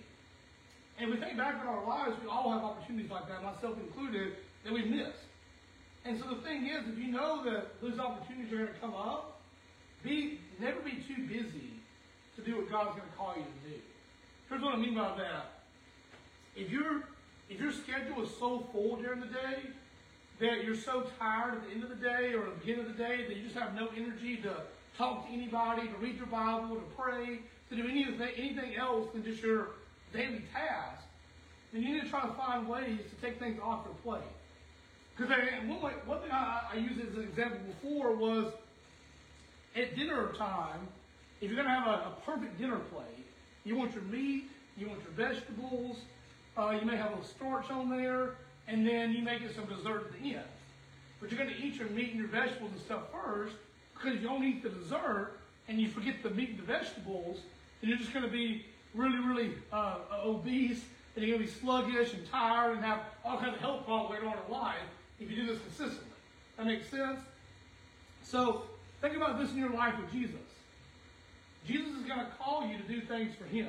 And 0.98 1.10
we 1.10 1.18
think 1.18 1.36
back 1.36 1.60
in 1.60 1.68
our 1.68 1.86
lives, 1.86 2.16
we 2.22 2.26
all 2.26 2.50
have 2.52 2.64
opportunities 2.64 3.10
like 3.10 3.28
that, 3.28 3.44
myself 3.44 3.76
included, 3.78 4.32
that 4.66 4.74
we 4.74 4.84
miss. 4.84 5.14
And 6.04 6.18
so 6.20 6.28
the 6.28 6.42
thing 6.42 6.66
is, 6.66 6.88
if 6.88 6.98
you 6.98 7.12
know 7.12 7.42
that 7.44 7.80
those 7.80 7.98
opportunities 7.98 8.52
are 8.52 8.56
going 8.56 8.68
to 8.68 8.80
come 8.80 8.94
up, 8.94 9.40
be 10.02 10.40
never 10.60 10.80
be 10.80 11.02
too 11.06 11.26
busy 11.26 11.70
to 12.36 12.42
do 12.42 12.56
what 12.56 12.70
God's 12.70 12.96
going 12.96 13.08
to 13.08 13.16
call 13.16 13.34
you 13.36 13.44
to 13.44 13.70
do. 13.70 13.80
Here's 14.48 14.62
what 14.62 14.74
I 14.74 14.76
mean 14.76 14.94
by 14.94 15.16
that. 15.18 15.52
If 16.56 16.70
your 16.70 17.04
if 17.48 17.60
your 17.60 17.72
schedule 17.72 18.22
is 18.22 18.30
so 18.38 18.66
full 18.72 18.96
during 18.96 19.20
the 19.20 19.26
day 19.26 19.62
that 20.40 20.64
you're 20.64 20.76
so 20.76 21.06
tired 21.18 21.54
at 21.54 21.66
the 21.66 21.72
end 21.72 21.82
of 21.84 21.88
the 21.88 21.96
day 21.96 22.34
or 22.34 22.44
the 22.46 22.56
beginning 22.60 22.86
of 22.86 22.96
the 22.96 23.02
day 23.02 23.24
that 23.26 23.36
you 23.36 23.44
just 23.44 23.56
have 23.56 23.74
no 23.74 23.88
energy 23.96 24.36
to 24.38 24.54
talk 24.98 25.26
to 25.26 25.32
anybody, 25.32 25.88
to 25.88 25.94
read 25.96 26.16
your 26.16 26.26
Bible, 26.26 26.74
to 26.74 26.82
pray, 26.96 27.38
to 27.70 27.76
do 27.76 27.88
anything, 27.88 28.28
anything 28.36 28.74
else 28.76 29.08
than 29.12 29.24
just 29.24 29.42
your 29.42 29.68
daily 30.12 30.42
task, 30.52 31.04
then 31.72 31.82
you 31.82 31.94
need 31.94 32.02
to 32.02 32.08
try 32.08 32.22
to 32.22 32.32
find 32.34 32.68
ways 32.68 32.98
to 33.10 33.26
take 33.26 33.38
things 33.38 33.58
off 33.62 33.86
your 33.86 33.94
plate. 34.02 34.28
Because 35.26 35.44
one, 35.66 35.82
way, 35.82 35.92
one 36.04 36.20
thing 36.20 36.30
I, 36.30 36.62
I 36.72 36.76
used 36.76 37.00
as 37.00 37.16
an 37.16 37.22
example 37.22 37.58
before 37.66 38.14
was 38.14 38.52
at 39.74 39.96
dinner 39.96 40.32
time, 40.38 40.80
if 41.40 41.50
you're 41.50 41.56
going 41.56 41.68
to 41.68 41.74
have 41.74 41.86
a, 41.86 41.90
a, 41.90 42.16
perfect 42.24 42.58
dinner 42.58 42.78
plate, 42.78 43.26
you 43.64 43.76
want 43.76 43.92
your 43.92 44.04
meat, 44.04 44.50
you 44.76 44.88
want 44.88 45.00
your 45.02 45.28
vegetables, 45.28 45.98
uh, 46.56 46.76
you 46.80 46.86
may 46.86 46.96
have 46.96 47.08
a 47.08 47.16
little 47.16 47.24
starch 47.24 47.70
on 47.70 47.90
there, 47.90 48.34
and 48.68 48.86
then 48.86 49.12
you 49.12 49.22
may 49.22 49.38
get 49.38 49.54
some 49.54 49.66
dessert 49.66 50.12
at 50.12 50.22
the 50.22 50.34
end. 50.34 50.44
But 51.20 51.30
you're 51.30 51.38
going 51.38 51.54
to 51.54 51.60
eat 51.60 51.74
your 51.74 51.88
meat 51.88 52.10
and 52.10 52.18
your 52.18 52.28
vegetables 52.28 52.70
and 52.72 52.80
stuff 52.80 53.02
first, 53.12 53.56
because 53.94 54.14
if 54.14 54.22
you 54.22 54.28
don't 54.28 54.44
eat 54.44 54.62
the 54.62 54.68
dessert 54.68 55.32
and 55.68 55.80
you 55.80 55.88
forget 55.88 56.22
the 56.22 56.30
meat 56.30 56.50
and 56.50 56.58
the 56.60 56.64
vegetables, 56.64 57.38
then 57.80 57.90
you're 57.90 57.98
just 57.98 58.12
going 58.12 58.24
to 58.24 58.30
be 58.30 58.64
really, 58.94 59.18
really 59.18 59.54
uh, 59.72 59.98
obese, 60.24 60.84
and 61.16 61.24
you're 61.24 61.36
going 61.36 61.46
to 61.46 61.52
be 61.52 61.60
sluggish 61.60 62.14
and 62.14 62.24
tired 62.30 62.76
and 62.76 62.84
have 62.84 63.00
all 63.24 63.38
kinds 63.38 63.54
of 63.54 63.60
health 63.60 63.84
problems 63.84 64.10
later 64.10 64.26
on 64.28 64.36
in 64.46 64.52
life 64.52 64.78
if 65.20 65.30
you 65.30 65.36
do 65.36 65.46
this 65.46 65.60
consistently. 65.62 66.08
That 66.56 66.66
makes 66.66 66.88
sense? 66.88 67.20
So 68.22 68.62
think 69.00 69.16
about 69.16 69.38
this 69.38 69.50
in 69.50 69.58
your 69.58 69.70
life 69.70 69.94
with 70.00 70.10
Jesus. 70.10 70.40
Jesus 71.66 71.96
is 71.96 72.04
going 72.04 72.20
to 72.20 72.26
call 72.38 72.66
you 72.66 72.76
to 72.78 72.82
do 72.84 73.00
things 73.00 73.34
for 73.34 73.44
him. 73.44 73.68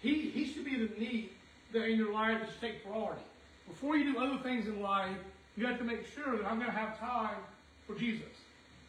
He, 0.00 0.30
he 0.30 0.46
should 0.46 0.64
be 0.64 0.76
the 0.76 0.98
need 0.98 1.30
that 1.72 1.84
in 1.84 1.98
your 1.98 2.12
life 2.12 2.40
that 2.40 2.50
should 2.50 2.60
take 2.60 2.84
priority. 2.84 3.22
Before 3.68 3.96
you 3.96 4.12
do 4.12 4.18
other 4.18 4.38
things 4.42 4.66
in 4.66 4.80
life, 4.80 5.16
you 5.56 5.66
have 5.66 5.78
to 5.78 5.84
make 5.84 6.06
sure 6.14 6.36
that 6.36 6.46
I'm 6.46 6.58
going 6.58 6.70
to 6.70 6.76
have 6.76 6.98
time 6.98 7.36
for 7.86 7.94
Jesus. 7.94 8.28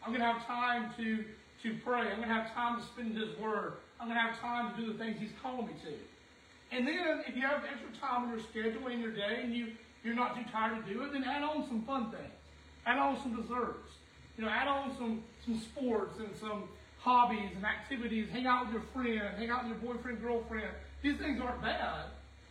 I'm 0.03 0.09
going 0.09 0.21
to 0.21 0.27
have 0.27 0.45
time 0.45 0.91
to, 0.97 1.23
to 1.63 1.77
pray. 1.83 2.01
I'm 2.01 2.17
going 2.17 2.27
to 2.27 2.33
have 2.33 2.53
time 2.53 2.79
to 2.79 2.85
spend 2.85 3.17
His 3.17 3.37
Word. 3.39 3.73
I'm 3.99 4.07
going 4.07 4.19
to 4.19 4.23
have 4.23 4.39
time 4.39 4.75
to 4.75 4.81
do 4.81 4.91
the 4.93 4.99
things 4.99 5.19
He's 5.19 5.31
calling 5.41 5.67
me 5.67 5.73
to. 5.83 6.75
And 6.75 6.87
then, 6.87 7.23
if 7.27 7.35
you 7.35 7.41
have 7.43 7.63
extra 7.63 7.89
time 7.99 8.25
in 8.25 8.29
your 8.31 8.39
schedule 8.39 8.87
in 8.87 8.99
your 8.99 9.11
day 9.11 9.39
and 9.43 9.55
you, 9.55 9.67
you're 10.05 10.15
not 10.15 10.35
too 10.35 10.43
tired 10.51 10.85
to 10.85 10.93
do 10.93 11.01
it, 11.03 11.13
then 11.13 11.23
add 11.23 11.41
on 11.41 11.67
some 11.67 11.81
fun 11.81 12.11
things. 12.11 12.31
Add 12.85 12.99
on 12.99 13.19
some 13.21 13.41
desserts. 13.41 13.91
You 14.37 14.45
know, 14.45 14.49
add 14.51 14.67
on 14.67 14.95
some, 14.95 15.23
some 15.43 15.59
sports 15.59 16.19
and 16.19 16.29
some 16.39 16.69
hobbies 16.99 17.49
and 17.55 17.65
activities. 17.65 18.29
Hang 18.31 18.45
out 18.45 18.65
with 18.65 18.73
your 18.73 18.83
friend. 18.93 19.35
Hang 19.37 19.49
out 19.49 19.67
with 19.67 19.81
your 19.81 19.93
boyfriend, 19.93 20.21
girlfriend. 20.21 20.69
These 21.01 21.17
things 21.17 21.41
aren't 21.41 21.61
bad. 21.61 22.05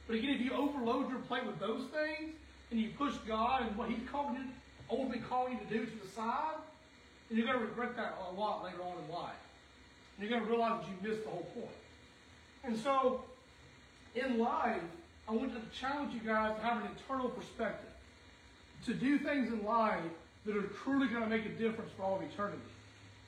But 0.08 0.16
again, 0.16 0.30
if 0.30 0.40
you 0.40 0.52
overload 0.52 1.08
your 1.08 1.20
plate 1.20 1.46
with 1.46 1.60
those 1.60 1.82
things 1.90 2.34
and 2.70 2.80
you 2.80 2.90
push 2.98 3.14
God 3.26 3.62
and 3.62 3.76
what 3.76 3.88
He's 3.88 4.06
calling 4.10 4.34
you, 4.34 4.42
ultimately 4.90 5.22
calling 5.28 5.52
you 5.52 5.58
to 5.60 5.66
do 5.66 5.86
to 5.86 6.04
the 6.04 6.10
side, 6.10 6.56
then 7.28 7.38
you're 7.38 7.46
going 7.46 7.58
to 7.58 7.64
regret 7.64 7.94
that 7.96 8.18
a 8.30 8.32
lot 8.38 8.64
later 8.64 8.82
on 8.82 8.96
in 9.04 9.14
life. 9.14 9.32
And 10.18 10.28
you're 10.28 10.38
going 10.38 10.44
to 10.44 10.50
realize 10.50 10.82
that 10.82 10.88
you 10.88 11.08
missed 11.08 11.24
the 11.24 11.30
whole 11.30 11.48
point. 11.54 11.68
And 12.64 12.76
so, 12.78 13.22
in 14.14 14.38
life, 14.38 14.82
I 15.28 15.32
want 15.32 15.54
to 15.54 15.78
challenge 15.78 16.12
you 16.12 16.20
guys 16.20 16.54
to 16.56 16.62
have 16.62 16.82
an 16.82 16.88
eternal 16.96 17.28
perspective. 17.28 17.90
To 18.86 18.94
do 18.94 19.18
things 19.18 19.48
in 19.48 19.64
life 19.64 20.02
that 20.44 20.56
are 20.56 20.68
truly 20.84 21.08
going 21.08 21.22
to 21.22 21.28
make 21.28 21.46
a 21.46 21.50
difference 21.50 21.90
for 21.96 22.02
all 22.02 22.16
of 22.16 22.22
eternity. 22.22 22.58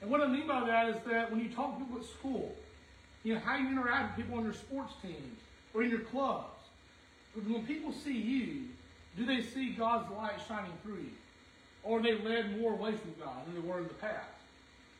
And 0.02 0.10
what 0.10 0.20
I 0.20 0.26
mean 0.26 0.46
by 0.46 0.66
that 0.66 0.90
is 0.90 0.96
that 1.10 1.30
when 1.30 1.40
you 1.40 1.48
talk 1.48 1.78
to 1.78 1.84
people 1.84 2.00
at 2.00 2.06
school, 2.06 2.54
you 3.24 3.34
know, 3.34 3.40
how 3.40 3.56
you 3.56 3.68
interact 3.68 4.16
with 4.16 4.26
people 4.26 4.38
on 4.38 4.44
your 4.44 4.52
sports 4.52 4.92
teams 5.00 5.40
or 5.72 5.82
in 5.82 5.90
your 5.90 6.00
clubs, 6.00 6.60
when 7.34 7.64
people 7.66 7.92
see 7.92 8.16
you, 8.16 8.64
do 9.16 9.24
they 9.24 9.42
see 9.42 9.70
God's 9.70 10.10
light 10.12 10.38
shining 10.46 10.72
through 10.82 10.96
you? 10.96 11.10
Or 11.82 11.98
are 11.98 12.02
they 12.02 12.18
led 12.18 12.60
more 12.60 12.72
away 12.72 12.92
from 12.92 13.14
God 13.18 13.46
than 13.46 13.54
they 13.54 13.66
were 13.66 13.78
in 13.78 13.88
the 13.88 13.94
past? 13.94 14.28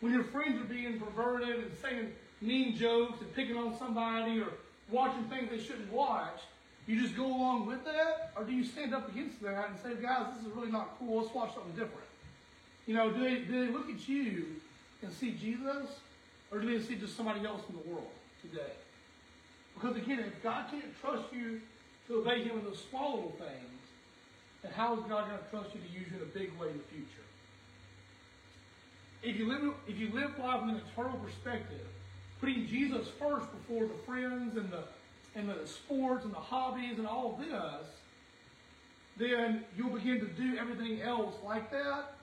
When 0.01 0.13
your 0.13 0.25
friends 0.25 0.61
are 0.61 0.65
being 0.65 0.99
perverted 0.99 1.57
and 1.57 1.71
saying 1.83 2.13
mean 2.41 2.77
jokes 2.77 3.21
and 3.21 3.35
picking 3.35 3.57
on 3.57 3.77
somebody 3.79 4.41
or 4.41 4.49
watching 4.91 5.25
things 5.25 5.51
they 5.51 5.61
shouldn't 5.63 5.93
watch, 5.93 6.41
you 6.87 7.01
just 7.01 7.17
go 7.17 7.27
along 7.27 7.67
with 7.67 7.85
that? 7.85 8.33
Or 8.37 8.45
do 8.45 8.53
you 8.53 8.65
stand 8.65 8.95
up 8.95 9.11
against 9.11 9.43
that 9.43 9.71
and 9.71 9.79
say, 9.83 10.01
guys, 10.01 10.27
this 10.37 10.47
is 10.47 10.57
really 10.57 10.71
not 10.71 10.97
cool, 10.99 11.23
let's 11.23 11.35
watch 11.35 11.55
something 11.55 11.73
different? 11.73 12.07
You 12.87 12.95
know, 12.95 13.11
do 13.11 13.21
they, 13.21 13.41
do 13.41 13.67
they 13.67 13.73
look 13.73 13.91
at 13.91 14.09
you 14.09 14.47
and 15.03 15.13
see 15.13 15.33
Jesus? 15.33 16.01
Or 16.53 16.61
do 16.61 16.79
they 16.79 16.85
see 16.85 16.95
just 16.95 17.17
somebody 17.17 17.45
else 17.45 17.63
in 17.69 17.75
the 17.75 17.89
world 17.91 18.11
today? 18.41 18.73
Because 19.75 19.97
again, 19.97 20.21
if 20.21 20.43
God 20.43 20.67
can't 20.71 21.01
trust 21.01 21.25
you 21.33 21.61
to 22.07 22.21
obey 22.21 22.45
Him 22.45 22.59
in 22.59 22.65
those 22.65 22.83
small 22.89 23.17
little 23.17 23.37
things, 23.39 23.81
then 24.63 24.73
how 24.73 24.95
is 24.95 25.01
God 25.01 25.29
going 25.29 25.39
to 25.39 25.51
trust 25.51 25.75
you 25.75 25.81
to 25.81 25.89
use 25.89 26.07
you 26.11 26.17
in 26.17 26.23
a 26.23 26.27
big 26.27 26.59
way 26.59 26.69
in 26.69 26.79
the 26.79 26.85
future? 26.85 27.27
If 29.23 29.37
you 29.37 29.49
live, 29.49 29.75
if 29.89 29.99
you 29.99 30.11
live 30.13 30.39
life 30.39 30.63
in 30.63 30.71
an 30.71 30.81
eternal 30.93 31.19
perspective, 31.19 31.87
putting 32.41 32.67
Jesus 32.69 33.09
first 33.19 33.47
before 33.51 33.87
the 33.87 33.99
friends 34.07 34.57
and 34.57 34.71
the 34.71 34.85
and 35.37 35.49
the 35.49 35.67
sports 35.67 36.25
and 36.25 36.33
the 36.33 36.39
hobbies 36.39 36.99
and 36.99 37.07
all 37.07 37.39
this, 37.39 37.87
then 39.19 39.65
you'll 39.77 39.91
begin 39.91 40.19
to 40.21 40.27
do 40.27 40.57
everything 40.59 41.03
else 41.03 41.35
like 41.45 41.71
that 41.71 42.15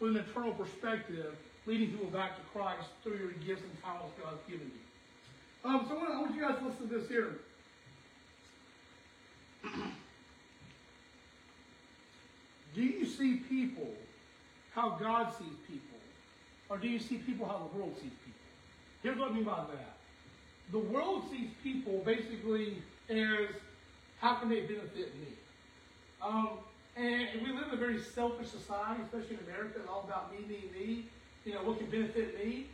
with 0.00 0.16
an 0.16 0.24
eternal 0.28 0.52
perspective, 0.54 1.34
leading 1.66 1.90
people 1.90 2.06
back 2.06 2.36
to 2.36 2.42
Christ 2.52 2.88
through 3.02 3.18
your 3.18 3.32
gifts 3.32 3.62
and 3.62 3.82
talents 3.82 4.12
God's 4.22 4.40
given 4.48 4.66
you. 4.66 4.80
Um, 5.70 5.86
so 5.88 5.96
I 5.96 6.20
want 6.20 6.34
you 6.34 6.40
guys 6.40 6.58
to 6.58 6.64
listen 6.66 6.88
to 6.88 6.98
this 6.98 7.08
here. 7.08 7.38
do 12.74 12.82
you 12.82 13.06
see 13.06 13.36
people 13.36 13.94
how 14.74 14.98
God 15.00 15.32
sees 15.38 15.54
people? 15.68 15.98
Or 16.68 16.78
do 16.78 16.88
you 16.88 16.98
see 16.98 17.18
people 17.18 17.46
how 17.46 17.58
the 17.58 17.78
world 17.78 17.94
sees 17.96 18.10
people? 18.24 18.40
Here's 19.02 19.18
what 19.18 19.30
I 19.30 19.34
mean 19.34 19.44
by 19.44 19.64
that. 19.70 19.96
The 20.70 20.78
world 20.78 21.24
sees 21.30 21.50
people 21.62 22.02
basically 22.04 22.78
as 23.10 23.48
how 24.20 24.34
can 24.36 24.48
they 24.48 24.60
benefit 24.60 25.14
me? 25.20 25.34
Um, 26.22 26.50
and 26.96 27.28
we 27.42 27.52
live 27.52 27.68
in 27.68 27.74
a 27.74 27.76
very 27.76 28.00
selfish 28.00 28.48
society, 28.48 29.02
especially 29.02 29.36
in 29.36 29.50
America, 29.50 29.80
it's 29.80 29.88
all 29.88 30.04
about 30.06 30.32
me, 30.32 30.46
me, 30.46 30.64
me. 30.78 31.04
You 31.44 31.54
know, 31.54 31.62
what 31.64 31.78
can 31.78 31.90
benefit 31.90 32.38
me? 32.38 32.66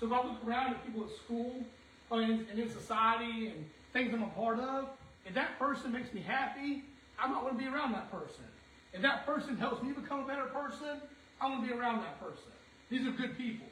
So 0.00 0.06
if 0.06 0.12
I 0.12 0.22
look 0.26 0.38
around 0.46 0.74
at 0.74 0.86
people 0.86 1.04
at 1.04 1.10
school 1.10 1.62
and 2.10 2.46
in 2.48 2.70
society 2.70 3.48
and 3.48 3.64
things 3.92 4.14
I'm 4.14 4.22
a 4.22 4.28
part 4.28 4.58
of, 4.58 4.88
if 5.26 5.34
that 5.34 5.58
person 5.58 5.92
makes 5.92 6.12
me 6.12 6.20
happy, 6.20 6.84
I 7.18 7.28
might 7.28 7.40
going 7.42 7.56
to 7.56 7.58
be 7.58 7.68
around 7.68 7.92
that 7.92 8.10
person. 8.10 8.44
If 8.92 9.02
that 9.02 9.26
person 9.26 9.56
helps 9.56 9.82
me 9.82 9.92
become 9.92 10.20
a 10.20 10.26
better 10.26 10.44
person, 10.44 11.00
I 11.40 11.48
want 11.48 11.62
to 11.62 11.68
be 11.68 11.78
around 11.78 12.00
that 12.00 12.20
person. 12.20 12.52
These 12.90 13.06
are 13.06 13.10
good 13.10 13.36
people. 13.36 13.66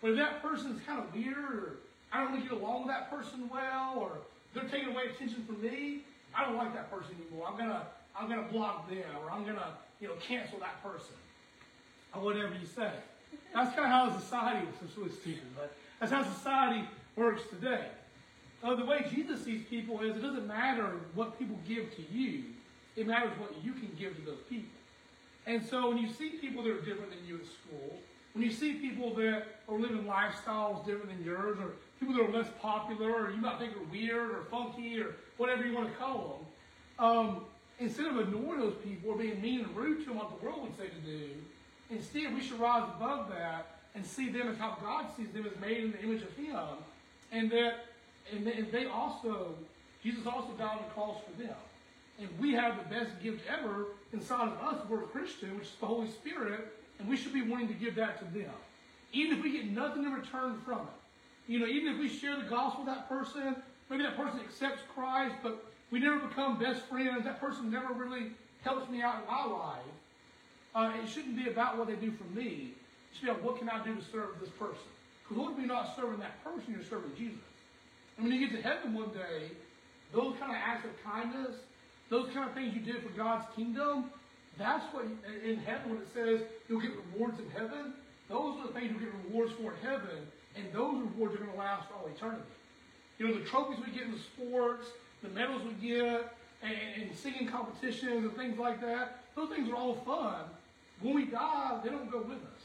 But 0.00 0.12
if 0.12 0.16
that 0.16 0.42
person 0.42 0.72
is 0.72 0.80
kind 0.82 0.98
of 0.98 1.14
weird, 1.14 1.36
or 1.36 1.76
I 2.14 2.22
don't 2.22 2.32
really 2.32 2.44
get 2.44 2.52
along 2.52 2.86
with 2.86 2.94
that 2.94 3.10
person 3.10 3.50
well, 3.52 3.94
or 3.98 4.12
they're 4.54 4.70
taking 4.70 4.90
away 4.90 5.06
attention 5.10 5.44
from 5.44 5.60
me, 5.60 6.02
I 6.32 6.44
don't 6.44 6.56
like 6.56 6.72
that 6.74 6.88
person 6.88 7.16
anymore. 7.20 7.48
I'm 7.50 7.58
gonna 7.58 7.82
I'm 8.18 8.28
gonna 8.28 8.46
block 8.52 8.88
them, 8.88 9.02
or 9.20 9.32
I'm 9.32 9.44
gonna 9.44 9.74
you 10.00 10.06
know 10.06 10.14
cancel 10.20 10.60
that 10.60 10.80
person, 10.80 11.16
or 12.14 12.22
whatever 12.22 12.54
you 12.54 12.66
say. 12.66 12.92
That's 13.52 13.74
kind 13.74 13.86
of 13.86 13.90
how 13.90 14.18
society, 14.20 14.68
essentially 14.76 15.10
speaking, 15.10 15.50
but 15.56 15.74
that's 15.98 16.12
how 16.12 16.22
society 16.22 16.88
works 17.16 17.42
today. 17.50 17.86
Uh, 18.62 18.76
the 18.76 18.84
way 18.84 19.04
Jesus 19.12 19.44
sees 19.44 19.64
people 19.68 20.00
is 20.00 20.16
it 20.16 20.22
doesn't 20.22 20.46
matter 20.46 20.92
what 21.14 21.36
people 21.36 21.58
give 21.66 21.94
to 21.96 22.02
you, 22.12 22.44
it 22.94 23.08
matters 23.08 23.32
what 23.38 23.52
you 23.64 23.72
can 23.72 23.90
give 23.98 24.14
to 24.16 24.22
those 24.22 24.40
people. 24.48 24.70
And 25.46 25.64
so 25.66 25.88
when 25.88 25.98
you 25.98 26.08
see 26.08 26.30
people 26.30 26.62
that 26.62 26.70
are 26.70 26.80
different 26.80 27.10
than 27.10 27.26
you 27.26 27.36
at 27.36 27.46
school, 27.46 27.98
when 28.34 28.44
you 28.44 28.50
see 28.50 28.74
people 28.74 29.14
that 29.14 29.44
are 29.68 29.78
living 29.78 30.04
lifestyles 30.04 30.84
different 30.86 31.08
than 31.08 31.24
yours, 31.24 31.58
or 31.60 31.72
people 32.04 32.22
that 32.22 32.30
are 32.30 32.38
less 32.38 32.50
popular, 32.60 33.12
or 33.12 33.30
you 33.30 33.38
might 33.38 33.58
think 33.58 33.72
are 33.72 33.90
weird 33.90 34.30
or 34.30 34.42
funky, 34.50 35.00
or 35.00 35.14
whatever 35.36 35.64
you 35.64 35.74
want 35.74 35.90
to 35.90 35.94
call 35.96 36.40
them, 36.98 37.06
um, 37.06 37.44
instead 37.78 38.06
of 38.06 38.18
ignoring 38.20 38.60
those 38.60 38.76
people 38.84 39.10
or 39.10 39.18
being 39.18 39.40
mean 39.40 39.60
and 39.60 39.76
rude 39.76 40.00
to 40.00 40.06
them 40.06 40.18
like 40.18 40.38
the 40.38 40.44
world 40.44 40.62
would 40.62 40.76
say 40.76 40.88
to 40.88 41.10
do, 41.10 41.28
instead 41.90 42.34
we 42.34 42.40
should 42.40 42.60
rise 42.60 42.88
above 42.96 43.28
that 43.30 43.66
and 43.94 44.04
see 44.04 44.28
them 44.28 44.48
as 44.48 44.58
how 44.58 44.76
God 44.82 45.06
sees 45.16 45.28
them 45.30 45.46
as 45.46 45.60
made 45.60 45.84
in 45.84 45.92
the 45.92 46.00
image 46.02 46.22
of 46.22 46.34
Him, 46.36 46.58
and 47.32 47.50
that 47.50 47.86
and 48.32 48.46
they 48.72 48.86
also 48.86 49.54
Jesus 50.02 50.26
also 50.26 50.52
died 50.58 50.78
on 50.78 50.84
the 50.84 50.90
cross 50.90 51.16
for 51.24 51.42
them. 51.42 51.56
And 52.18 52.28
we 52.38 52.52
have 52.52 52.76
the 52.76 52.94
best 52.94 53.10
gift 53.22 53.40
ever 53.48 53.86
inside 54.12 54.48
of 54.48 54.58
us. 54.58 54.88
We're 54.88 55.02
a 55.02 55.06
Christian, 55.06 55.56
which 55.56 55.68
is 55.68 55.74
the 55.80 55.86
Holy 55.86 56.08
Spirit, 56.10 56.72
and 56.98 57.08
we 57.08 57.16
should 57.16 57.32
be 57.32 57.42
wanting 57.42 57.68
to 57.68 57.74
give 57.74 57.96
that 57.96 58.18
to 58.18 58.38
them. 58.38 58.52
Even 59.12 59.38
if 59.38 59.42
we 59.42 59.50
get 59.50 59.70
nothing 59.70 60.04
in 60.04 60.12
return 60.12 60.60
from 60.64 60.80
it. 60.80 61.03
You 61.46 61.60
know, 61.60 61.66
even 61.66 61.94
if 61.94 61.98
we 61.98 62.08
share 62.08 62.36
the 62.36 62.48
gospel 62.48 62.84
with 62.84 62.94
that 62.94 63.08
person, 63.08 63.56
maybe 63.90 64.02
that 64.02 64.16
person 64.16 64.40
accepts 64.40 64.82
Christ, 64.94 65.34
but 65.42 65.64
we 65.90 66.00
never 66.00 66.18
become 66.18 66.58
best 66.58 66.82
friends. 66.82 67.24
That 67.24 67.40
person 67.40 67.70
never 67.70 67.92
really 67.92 68.32
helps 68.62 68.90
me 68.90 69.02
out 69.02 69.22
in 69.22 69.26
my 69.26 69.44
life. 69.44 69.82
Uh, 70.74 70.92
it 71.02 71.08
shouldn't 71.08 71.36
be 71.36 71.48
about 71.48 71.78
what 71.78 71.86
they 71.86 71.94
do 71.94 72.10
for 72.12 72.24
me. 72.36 72.72
It 73.12 73.16
should 73.16 73.24
be 73.26 73.30
about 73.30 73.42
what 73.42 73.58
can 73.58 73.68
I 73.68 73.84
do 73.84 73.94
to 73.94 74.02
serve 74.02 74.40
this 74.40 74.48
person. 74.50 74.88
Because 75.22 75.42
what 75.42 75.52
if 75.52 75.58
you're 75.58 75.68
not 75.68 75.94
serving 75.96 76.18
that 76.20 76.42
person, 76.42 76.72
you're 76.72 76.82
serving 76.82 77.12
Jesus. 77.16 77.38
And 78.16 78.26
when 78.26 78.34
you 78.34 78.48
get 78.48 78.56
to 78.56 78.62
heaven 78.62 78.94
one 78.94 79.10
day, 79.10 79.50
those 80.12 80.34
kind 80.38 80.52
of 80.52 80.58
acts 80.58 80.84
of 80.84 80.90
kindness, 81.04 81.56
those 82.10 82.28
kind 82.32 82.48
of 82.48 82.54
things 82.54 82.74
you 82.74 82.80
did 82.80 83.02
for 83.02 83.10
God's 83.10 83.44
kingdom, 83.54 84.10
that's 84.58 84.84
what 84.94 85.04
in 85.44 85.56
heaven 85.58 85.90
when 85.90 85.98
it 85.98 86.08
says 86.14 86.46
you'll 86.68 86.80
get 86.80 86.92
rewards 87.12 87.38
in 87.38 87.50
heaven, 87.50 87.94
those 88.28 88.58
are 88.58 88.68
the 88.68 88.72
things 88.72 88.90
you'll 88.90 89.00
get 89.00 89.12
rewards 89.28 89.52
for 89.52 89.72
in 89.72 89.78
heaven, 89.82 90.26
and 90.56 90.66
those 90.72 91.00
rewards 91.00 91.34
are 91.34 91.38
going 91.38 91.50
to 91.50 91.58
last 91.58 91.88
all 91.92 92.06
eternity. 92.06 92.42
You 93.18 93.28
know, 93.28 93.34
the 93.38 93.44
trophies 93.44 93.78
we 93.84 93.92
get 93.92 94.02
in 94.02 94.12
the 94.12 94.18
sports, 94.18 94.88
the 95.22 95.28
medals 95.28 95.62
we 95.62 95.88
get, 95.88 96.34
and, 96.62 96.74
and 96.96 97.16
singing 97.16 97.46
competitions 97.46 98.24
and 98.24 98.36
things 98.36 98.58
like 98.58 98.80
that, 98.80 99.18
those 99.36 99.50
things 99.50 99.68
are 99.68 99.76
all 99.76 99.94
fun. 100.06 100.44
When 101.00 101.14
we 101.14 101.26
die, 101.26 101.80
they 101.82 101.90
don't 101.90 102.10
go 102.10 102.18
with 102.18 102.38
us. 102.38 102.62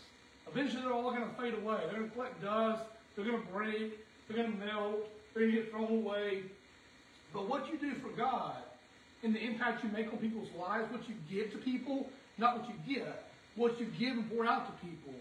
Eventually, 0.52 0.82
they're 0.82 0.94
all 0.94 1.12
going 1.12 1.28
to 1.28 1.42
fade 1.42 1.54
away. 1.54 1.78
They're 1.86 1.98
going 1.98 2.10
to 2.10 2.16
collect 2.16 2.42
dust. 2.42 2.84
They're 3.16 3.26
going 3.26 3.42
to 3.42 3.48
break. 3.48 4.00
They're 4.28 4.38
going 4.38 4.52
to 4.52 4.66
melt. 4.66 5.08
They're 5.34 5.44
going 5.44 5.56
to 5.56 5.62
get 5.62 5.72
thrown 5.72 5.92
away. 5.92 6.44
But 7.34 7.48
what 7.48 7.72
you 7.72 7.78
do 7.78 7.94
for 7.96 8.10
God 8.10 8.56
and 9.24 9.36
the 9.36 9.40
impact 9.40 9.84
you 9.84 9.90
make 9.92 10.12
on 10.12 10.18
people's 10.18 10.50
lives, 10.58 10.92
what 10.92 11.08
you 11.08 11.16
give 11.30 11.52
to 11.52 11.58
people, 11.58 12.08
not 12.38 12.60
what 12.60 12.70
you 12.70 12.96
get, 12.96 13.30
what 13.56 13.80
you 13.80 13.88
give 14.00 14.14
and 14.14 14.30
pour 14.32 14.46
out 14.46 14.66
to 14.66 14.88
people, 14.88 15.14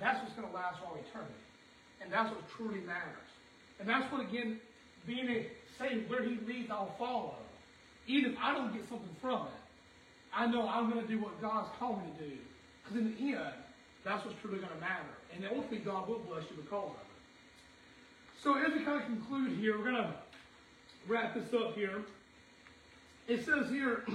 that's 0.00 0.20
what's 0.22 0.34
going 0.34 0.48
to 0.48 0.54
last 0.54 0.78
all 0.84 0.98
eternity. 1.08 1.32
And 2.00 2.12
that's 2.12 2.30
what 2.30 2.48
truly 2.50 2.80
matters. 2.80 3.30
And 3.78 3.88
that's 3.88 4.10
what, 4.12 4.22
again, 4.22 4.60
being 5.06 5.28
a 5.28 5.46
saying 5.78 6.04
where 6.08 6.22
he 6.22 6.38
leads, 6.46 6.70
I'll 6.70 6.94
follow. 6.98 7.36
Even 8.06 8.32
if 8.32 8.38
I 8.40 8.54
don't 8.54 8.72
get 8.72 8.88
something 8.88 9.16
from 9.20 9.46
it, 9.46 9.52
I 10.34 10.46
know 10.46 10.68
I'm 10.68 10.90
going 10.90 11.02
to 11.02 11.08
do 11.08 11.18
what 11.18 11.40
God's 11.40 11.68
called 11.78 12.02
me 12.04 12.12
to 12.18 12.24
do. 12.24 12.36
Because 12.82 12.98
in 12.98 13.14
the 13.14 13.36
end, 13.36 13.54
that's 14.04 14.24
what's 14.24 14.38
truly 14.40 14.58
going 14.58 14.72
to 14.72 14.80
matter. 14.80 15.04
And 15.34 15.44
ultimately, 15.44 15.78
God 15.78 16.08
will 16.08 16.20
bless 16.20 16.44
you 16.44 16.56
because 16.56 16.90
of 16.90 16.96
it. 16.96 17.06
So 18.42 18.54
as 18.54 18.72
we 18.72 18.84
kind 18.84 19.00
of 19.00 19.06
conclude 19.06 19.58
here, 19.58 19.76
we're 19.76 19.84
going 19.84 19.96
to 19.96 20.14
wrap 21.06 21.34
this 21.34 21.52
up 21.54 21.74
here. 21.74 22.02
It 23.28 23.44
says 23.44 23.68
here, 23.70 24.04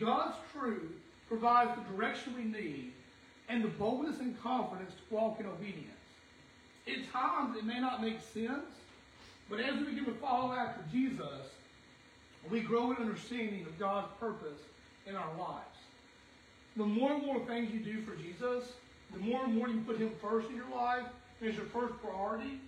God's 0.00 0.36
truth 0.52 0.92
provides 1.28 1.72
the 1.76 1.82
direction 1.94 2.34
we 2.36 2.44
need 2.44 2.92
and 3.52 3.62
the 3.62 3.68
boldness 3.68 4.18
and 4.18 4.40
confidence 4.42 4.92
to 4.92 5.14
walk 5.14 5.38
in 5.38 5.46
obedience. 5.46 5.88
At 6.88 7.12
times, 7.12 7.56
it 7.56 7.64
may 7.64 7.78
not 7.78 8.00
make 8.00 8.18
sense, 8.32 8.64
but 9.50 9.60
as 9.60 9.74
we 9.78 9.84
begin 9.84 10.06
to 10.06 10.14
follow 10.14 10.54
after 10.54 10.82
Jesus, 10.90 11.52
we 12.50 12.60
grow 12.60 12.92
in 12.92 12.96
understanding 12.96 13.66
of 13.66 13.78
God's 13.78 14.08
purpose 14.18 14.58
in 15.06 15.14
our 15.14 15.30
lives. 15.38 15.76
The 16.76 16.86
more 16.86 17.12
and 17.12 17.26
more 17.26 17.44
things 17.44 17.70
you 17.72 17.80
do 17.80 18.00
for 18.02 18.16
Jesus, 18.16 18.72
the 19.12 19.18
more 19.18 19.44
and 19.44 19.54
more 19.54 19.68
you 19.68 19.82
put 19.82 19.98
Him 19.98 20.12
first 20.22 20.48
in 20.48 20.56
your 20.56 20.70
life, 20.74 21.04
as 21.46 21.54
your 21.54 21.66
first 21.66 21.92
priority, 22.02 22.58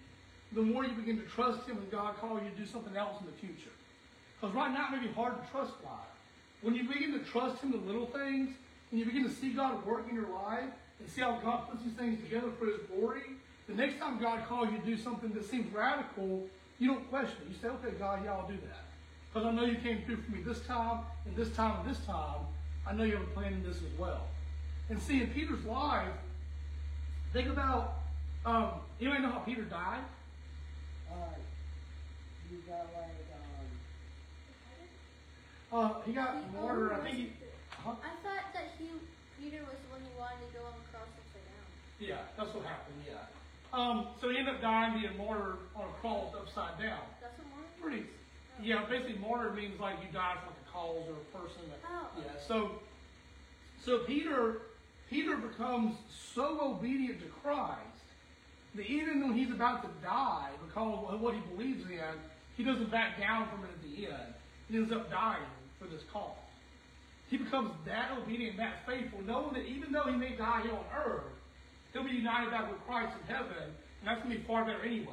the 0.52 0.60
more 0.60 0.84
you 0.84 0.92
begin 0.92 1.16
to 1.18 1.26
trust 1.26 1.66
Him 1.66 1.76
when 1.76 1.88
God 1.88 2.16
calls 2.18 2.42
you 2.42 2.50
to 2.50 2.56
do 2.56 2.66
something 2.66 2.94
else 2.94 3.18
in 3.20 3.26
the 3.26 3.32
future. 3.32 3.70
Because 4.38 4.54
right 4.54 4.70
now 4.70 4.88
it 4.92 5.00
may 5.00 5.06
be 5.06 5.12
hard 5.14 5.42
to 5.42 5.50
trust 5.50 5.72
God. 5.82 6.04
When 6.60 6.74
you 6.74 6.86
begin 6.86 7.12
to 7.12 7.20
trust 7.20 7.62
Him 7.62 7.72
in 7.72 7.86
little 7.86 8.06
things, 8.06 8.50
and 8.94 9.00
you 9.00 9.06
begin 9.06 9.24
to 9.24 9.34
see 9.34 9.50
God 9.50 9.84
work 9.84 10.04
in 10.08 10.14
your 10.14 10.28
life, 10.28 10.70
and 11.00 11.10
see 11.10 11.20
how 11.20 11.36
God 11.42 11.68
puts 11.68 11.82
these 11.82 11.94
things 11.94 12.22
together 12.22 12.52
for 12.56 12.66
His 12.66 12.76
glory, 12.86 13.22
the 13.68 13.74
next 13.74 13.98
time 13.98 14.20
God 14.20 14.46
calls 14.46 14.70
you 14.70 14.78
to 14.78 14.86
do 14.86 14.96
something 14.96 15.32
that 15.32 15.44
seems 15.44 15.74
radical, 15.74 16.44
you 16.78 16.92
don't 16.92 17.10
question 17.10 17.34
it. 17.44 17.48
You 17.48 17.56
say, 17.60 17.68
okay, 17.74 17.90
God, 17.98 18.20
yeah, 18.24 18.34
I'll 18.34 18.46
do 18.46 18.54
that. 18.54 18.84
Because 19.32 19.48
I 19.48 19.50
know 19.50 19.64
you 19.64 19.78
came 19.78 20.02
through 20.04 20.18
for 20.18 20.30
me 20.30 20.42
this 20.42 20.60
time, 20.60 21.00
and 21.26 21.34
this 21.34 21.50
time, 21.56 21.80
and 21.80 21.90
this 21.90 22.04
time. 22.06 22.46
I 22.86 22.92
know 22.92 23.02
you 23.02 23.14
have 23.14 23.22
a 23.22 23.26
plan 23.26 23.52
in 23.52 23.64
this 23.64 23.78
as 23.78 23.98
well. 23.98 24.28
And 24.88 25.02
see, 25.02 25.22
in 25.22 25.26
Peter's 25.30 25.64
life, 25.64 26.06
think 27.32 27.48
about, 27.48 27.96
um, 28.46 28.74
anybody 29.00 29.22
know 29.22 29.30
how 29.30 29.40
Peter 29.40 29.62
died? 29.62 30.04
Uh, 31.10 31.16
you 32.48 32.58
got 32.68 32.86
like, 32.94 33.26
um, 35.72 35.80
Uh, 35.80 35.94
he 36.06 36.12
got 36.12 36.36
martyred. 36.52 36.92
I 36.92 37.00
think 37.00 37.16
he. 37.16 37.32
Huh? 37.70 37.90
I 37.90 37.94
thought 38.22 38.22
that 38.22 38.43
he, 38.78 38.88
Peter 39.40 39.62
was 39.62 39.76
the 39.84 39.90
one 39.92 40.00
who 40.02 40.12
wanted 40.18 40.40
to 40.46 40.50
go 40.56 40.62
on 40.66 40.74
cross 40.90 41.08
upside 41.08 41.46
down. 41.46 41.66
Yeah, 42.00 42.22
that's 42.36 42.52
what 42.54 42.64
happened. 42.64 42.98
Yeah. 43.06 43.26
Um, 43.74 44.06
so 44.20 44.30
he 44.30 44.38
ended 44.38 44.54
up 44.54 44.60
dying, 44.62 45.00
being 45.00 45.16
martyred 45.18 45.58
on 45.74 45.84
a 45.88 45.94
cross 46.00 46.34
upside 46.34 46.78
down. 46.78 47.02
That's 47.20 47.36
what 47.38 47.48
Martin 47.50 47.70
Pretty. 47.82 48.06
Yeah, 48.62 48.84
basically 48.88 49.18
martyr 49.18 49.50
means 49.50 49.80
like 49.80 49.96
you 50.00 50.12
die 50.12 50.36
for 50.42 50.50
like 50.50 50.62
a 50.62 50.70
cause 50.70 51.02
or 51.08 51.18
a 51.18 51.38
person. 51.38 51.62
That, 51.68 51.90
Oh. 51.90 52.06
Yeah. 52.18 52.30
So, 52.46 52.70
so 53.84 53.98
Peter, 54.06 54.62
Peter 55.10 55.36
becomes 55.36 55.96
so 56.34 56.58
obedient 56.62 57.20
to 57.20 57.26
Christ 57.42 57.80
that 58.76 58.86
even 58.86 59.26
when 59.26 59.36
he's 59.36 59.50
about 59.50 59.82
to 59.82 59.88
die 60.06 60.50
because 60.66 61.06
of 61.08 61.20
what 61.20 61.34
he 61.34 61.40
believes 61.54 61.84
in, 61.90 62.14
he 62.56 62.62
doesn't 62.62 62.90
back 62.90 63.18
down 63.18 63.48
from 63.48 63.64
it 63.64 63.70
at 63.70 63.82
the 63.82 64.06
end. 64.06 64.34
He 64.70 64.76
ends 64.76 64.92
up 64.92 65.10
dying 65.10 65.42
for 65.78 65.86
this 65.86 66.02
cause. 66.12 66.36
He 67.28 67.36
becomes 67.36 67.70
that 67.86 68.10
obedient, 68.16 68.56
that 68.58 68.86
faithful, 68.86 69.20
knowing 69.26 69.54
that 69.54 69.66
even 69.66 69.92
though 69.92 70.04
he 70.04 70.16
may 70.16 70.36
die 70.36 70.62
here 70.62 70.72
on 70.72 70.84
earth, 70.96 71.24
he'll 71.92 72.04
be 72.04 72.10
united 72.10 72.50
back 72.50 72.70
with 72.70 72.80
Christ 72.86 73.12
in 73.20 73.34
heaven, 73.34 73.64
and 73.64 74.04
that's 74.04 74.22
going 74.22 74.34
to 74.34 74.40
be 74.40 74.46
far 74.46 74.64
better 74.64 74.82
anyways. 74.82 75.08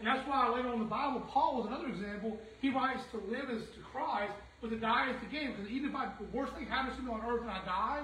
And 0.00 0.08
that's 0.08 0.26
why 0.26 0.48
later 0.48 0.68
on 0.68 0.74
in 0.74 0.80
the 0.80 0.86
Bible, 0.86 1.20
Paul 1.28 1.60
is 1.60 1.66
another 1.66 1.88
example. 1.88 2.38
He 2.60 2.70
writes 2.70 3.02
to 3.12 3.18
live 3.30 3.50
as 3.50 3.62
to 3.62 3.80
Christ, 3.92 4.32
but 4.60 4.70
to 4.70 4.76
die 4.76 5.10
is 5.10 5.16
to 5.20 5.26
gain. 5.26 5.52
Because 5.52 5.70
even 5.70 5.90
if 5.90 5.96
I, 5.96 6.08
the 6.18 6.36
worst 6.36 6.54
thing 6.54 6.66
happens 6.66 6.96
to 6.96 7.02
me 7.02 7.12
on 7.12 7.20
earth 7.20 7.42
and 7.42 7.50
I 7.50 7.64
die, 7.64 8.00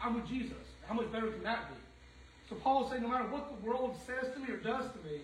I'm 0.00 0.14
with 0.14 0.28
Jesus. 0.28 0.62
How 0.86 0.94
much 0.94 1.10
better 1.12 1.28
can 1.28 1.42
that 1.42 1.68
be? 1.68 1.76
So 2.48 2.54
Paul 2.56 2.84
is 2.84 2.90
saying, 2.90 3.02
no 3.02 3.08
matter 3.08 3.28
what 3.28 3.50
the 3.50 3.66
world 3.66 3.96
says 4.06 4.32
to 4.32 4.40
me 4.40 4.50
or 4.50 4.56
does 4.58 4.84
to 4.84 4.98
me, 5.10 5.20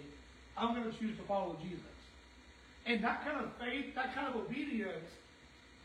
I'm 0.56 0.74
going 0.74 0.90
to 0.90 0.98
choose 0.98 1.16
to 1.16 1.22
follow 1.24 1.56
Jesus. 1.62 1.80
And 2.86 3.02
that 3.02 3.24
kind 3.24 3.40
of 3.40 3.50
faith, 3.58 3.94
that 3.94 4.14
kind 4.14 4.28
of 4.28 4.36
obedience, 4.36 5.10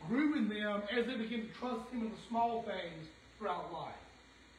grew 0.08 0.36
in 0.36 0.48
them 0.48 0.82
as 0.90 1.06
they 1.06 1.14
began 1.14 1.42
to 1.42 1.54
trust 1.58 1.90
Him 1.90 2.02
in 2.02 2.10
the 2.10 2.16
small 2.28 2.62
things 2.62 3.08
throughout 3.38 3.72
life. 3.72 3.94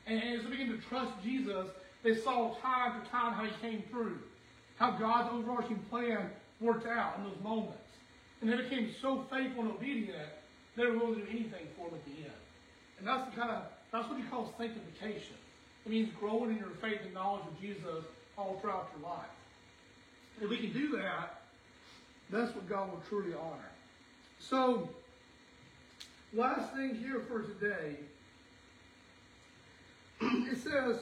And 0.07 0.21
as 0.21 0.43
they 0.43 0.49
began 0.49 0.69
to 0.69 0.77
trust 0.77 1.11
Jesus, 1.23 1.67
they 2.03 2.15
saw 2.15 2.55
time 2.61 2.91
after 2.91 3.09
time 3.09 3.33
how 3.33 3.45
He 3.45 3.51
came 3.61 3.83
through, 3.89 4.19
how 4.77 4.91
God's 4.91 5.33
overarching 5.33 5.79
plan 5.89 6.29
worked 6.59 6.87
out 6.87 7.17
in 7.17 7.23
those 7.23 7.41
moments. 7.43 7.77
And 8.41 8.51
they 8.51 8.57
became 8.57 8.93
so 9.01 9.25
faithful 9.31 9.63
and 9.63 9.71
obedient, 9.71 10.29
they 10.75 10.85
were 10.85 10.97
willing 10.97 11.15
to 11.15 11.21
do 11.21 11.29
anything 11.29 11.67
for 11.77 11.87
Him 11.87 11.95
at 11.95 12.05
the 12.05 12.23
end. 12.23 12.41
And 12.99 13.07
that's 13.07 13.29
the 13.29 13.39
kind 13.39 13.51
of 13.51 13.63
that's 13.91 14.09
what 14.09 14.17
He 14.17 14.23
calls 14.23 14.49
sanctification. 14.57 15.35
It 15.85 15.91
means 15.91 16.09
growing 16.19 16.51
in 16.51 16.57
your 16.57 16.69
faith 16.81 16.99
and 17.03 17.13
knowledge 17.13 17.43
of 17.45 17.61
Jesus 17.61 18.05
all 18.37 18.57
throughout 18.61 18.89
your 18.97 19.09
life. 19.09 19.25
If 20.41 20.49
we 20.49 20.57
can 20.57 20.73
do 20.73 20.97
that, 20.97 21.41
that's 22.29 22.53
what 22.55 22.67
God 22.67 22.91
will 22.91 23.03
truly 23.07 23.33
honor. 23.33 23.69
So, 24.39 24.89
last 26.33 26.73
thing 26.73 26.95
here 26.95 27.21
for 27.27 27.41
today. 27.41 27.95
it 30.21 30.57
says, 30.57 30.99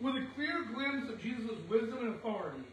with 0.00 0.16
a 0.16 0.26
clear 0.34 0.64
glimpse 0.74 1.08
of 1.10 1.22
Jesus' 1.22 1.58
wisdom 1.68 1.98
and 1.98 2.14
authority, 2.14 2.64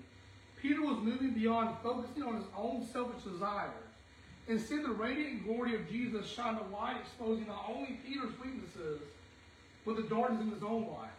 Peter 0.61 0.81
was 0.81 0.97
moving 1.01 1.31
beyond 1.31 1.75
focusing 1.81 2.23
on 2.23 2.35
his 2.35 2.45
own 2.57 2.85
selfish 2.91 3.23
desires. 3.23 3.71
Instead, 4.47 4.83
the 4.83 4.89
radiant 4.89 5.45
glory 5.45 5.75
of 5.75 5.87
Jesus 5.89 6.27
shined 6.27 6.57
a 6.57 6.75
light 6.75 6.97
exposing 6.99 7.47
not 7.47 7.65
only 7.69 7.99
Peter's 8.05 8.37
weaknesses, 8.43 8.99
but 9.85 9.95
the 9.95 10.03
darkness 10.03 10.41
in 10.41 10.51
his 10.51 10.63
own 10.63 10.87
life. 10.87 11.09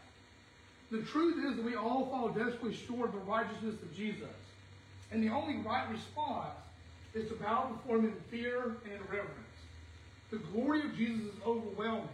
The 0.90 1.02
truth 1.02 1.44
is 1.46 1.56
that 1.56 1.64
we 1.64 1.76
all 1.76 2.06
fall 2.06 2.28
desperately 2.28 2.74
short 2.74 3.10
of 3.10 3.14
the 3.14 3.20
righteousness 3.20 3.80
of 3.80 3.96
Jesus. 3.96 4.26
And 5.12 5.22
the 5.22 5.28
only 5.28 5.58
right 5.58 5.88
response 5.90 6.50
is 7.14 7.28
to 7.28 7.34
bow 7.36 7.70
before 7.72 7.98
him 7.98 8.06
in 8.06 8.14
fear 8.30 8.76
and 8.84 9.00
reverence. 9.08 9.49
The 10.30 10.38
glory 10.38 10.80
of 10.82 10.96
Jesus 10.96 11.22
is 11.22 11.40
overwhelming. 11.44 12.08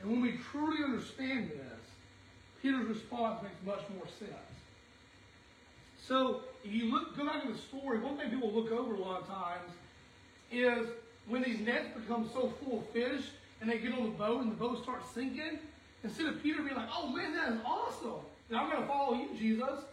And 0.00 0.10
when 0.10 0.20
we 0.20 0.38
truly 0.50 0.82
understand 0.84 1.50
this, 1.50 1.80
Peter's 2.60 2.86
response 2.86 3.42
makes 3.42 3.54
much 3.64 3.88
more 3.94 4.06
sense. 4.18 4.32
So 6.06 6.42
if 6.64 6.72
you 6.72 6.90
look, 6.90 7.16
go 7.16 7.26
back 7.26 7.42
to 7.42 7.52
the 7.52 7.58
story, 7.58 7.98
one 7.98 8.16
thing 8.16 8.30
people 8.30 8.52
look 8.52 8.70
over 8.70 8.94
a 8.94 8.98
lot 8.98 9.22
of 9.22 9.28
times 9.28 9.72
is 10.50 10.88
when 11.28 11.42
these 11.42 11.60
nets 11.60 11.88
become 11.96 12.28
so 12.32 12.52
full 12.62 12.78
of 12.80 12.88
fish 12.90 13.22
and 13.60 13.70
they 13.70 13.78
get 13.78 13.92
on 13.92 14.04
the 14.04 14.10
boat 14.10 14.42
and 14.42 14.52
the 14.52 14.56
boat 14.56 14.82
starts 14.82 15.10
sinking, 15.14 15.58
instead 16.04 16.26
of 16.26 16.42
Peter 16.42 16.62
being 16.62 16.76
like, 16.76 16.88
oh 16.92 17.08
man, 17.08 17.34
that 17.34 17.52
is 17.52 17.58
awesome. 17.64 18.20
And 18.48 18.58
I'm 18.58 18.70
going 18.70 18.82
to 18.82 18.88
follow 18.88 19.14
you, 19.14 19.28
Jesus. 19.36 19.84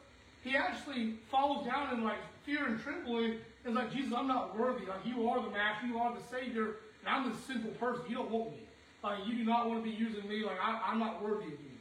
He 0.43 0.55
actually 0.55 1.15
falls 1.31 1.65
down 1.65 1.93
in 1.93 2.03
like 2.03 2.19
fear 2.45 2.65
and 2.65 2.79
trembling 2.79 3.37
and 3.65 3.69
is 3.69 3.75
like, 3.75 3.91
Jesus, 3.91 4.13
I'm 4.15 4.27
not 4.27 4.57
worthy. 4.57 4.85
Like 4.85 5.05
you 5.05 5.27
are 5.29 5.41
the 5.41 5.49
master, 5.49 5.87
you 5.87 5.97
are 5.97 6.13
the 6.13 6.23
savior, 6.29 6.75
and 7.05 7.13
I'm 7.13 7.31
a 7.31 7.35
simple 7.47 7.71
person. 7.71 8.03
You 8.07 8.15
don't 8.15 8.31
want 8.31 8.51
me. 8.51 8.59
Like 9.03 9.27
you 9.27 9.35
do 9.35 9.43
not 9.43 9.67
want 9.67 9.83
to 9.83 9.89
be 9.89 9.95
using 9.95 10.27
me. 10.27 10.43
Like 10.43 10.57
I, 10.61 10.81
I'm 10.87 10.99
not 10.99 11.21
worthy 11.21 11.45
of 11.45 11.51
you. 11.51 11.77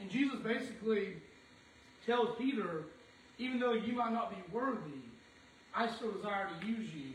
And 0.00 0.10
Jesus 0.10 0.36
basically 0.40 1.14
tells 2.04 2.36
Peter, 2.38 2.84
even 3.38 3.60
though 3.60 3.72
you 3.72 3.94
might 3.94 4.12
not 4.12 4.30
be 4.30 4.42
worthy, 4.52 5.02
I 5.74 5.88
still 5.88 6.10
desire 6.12 6.48
to 6.48 6.66
use 6.66 6.88
you, 6.92 7.12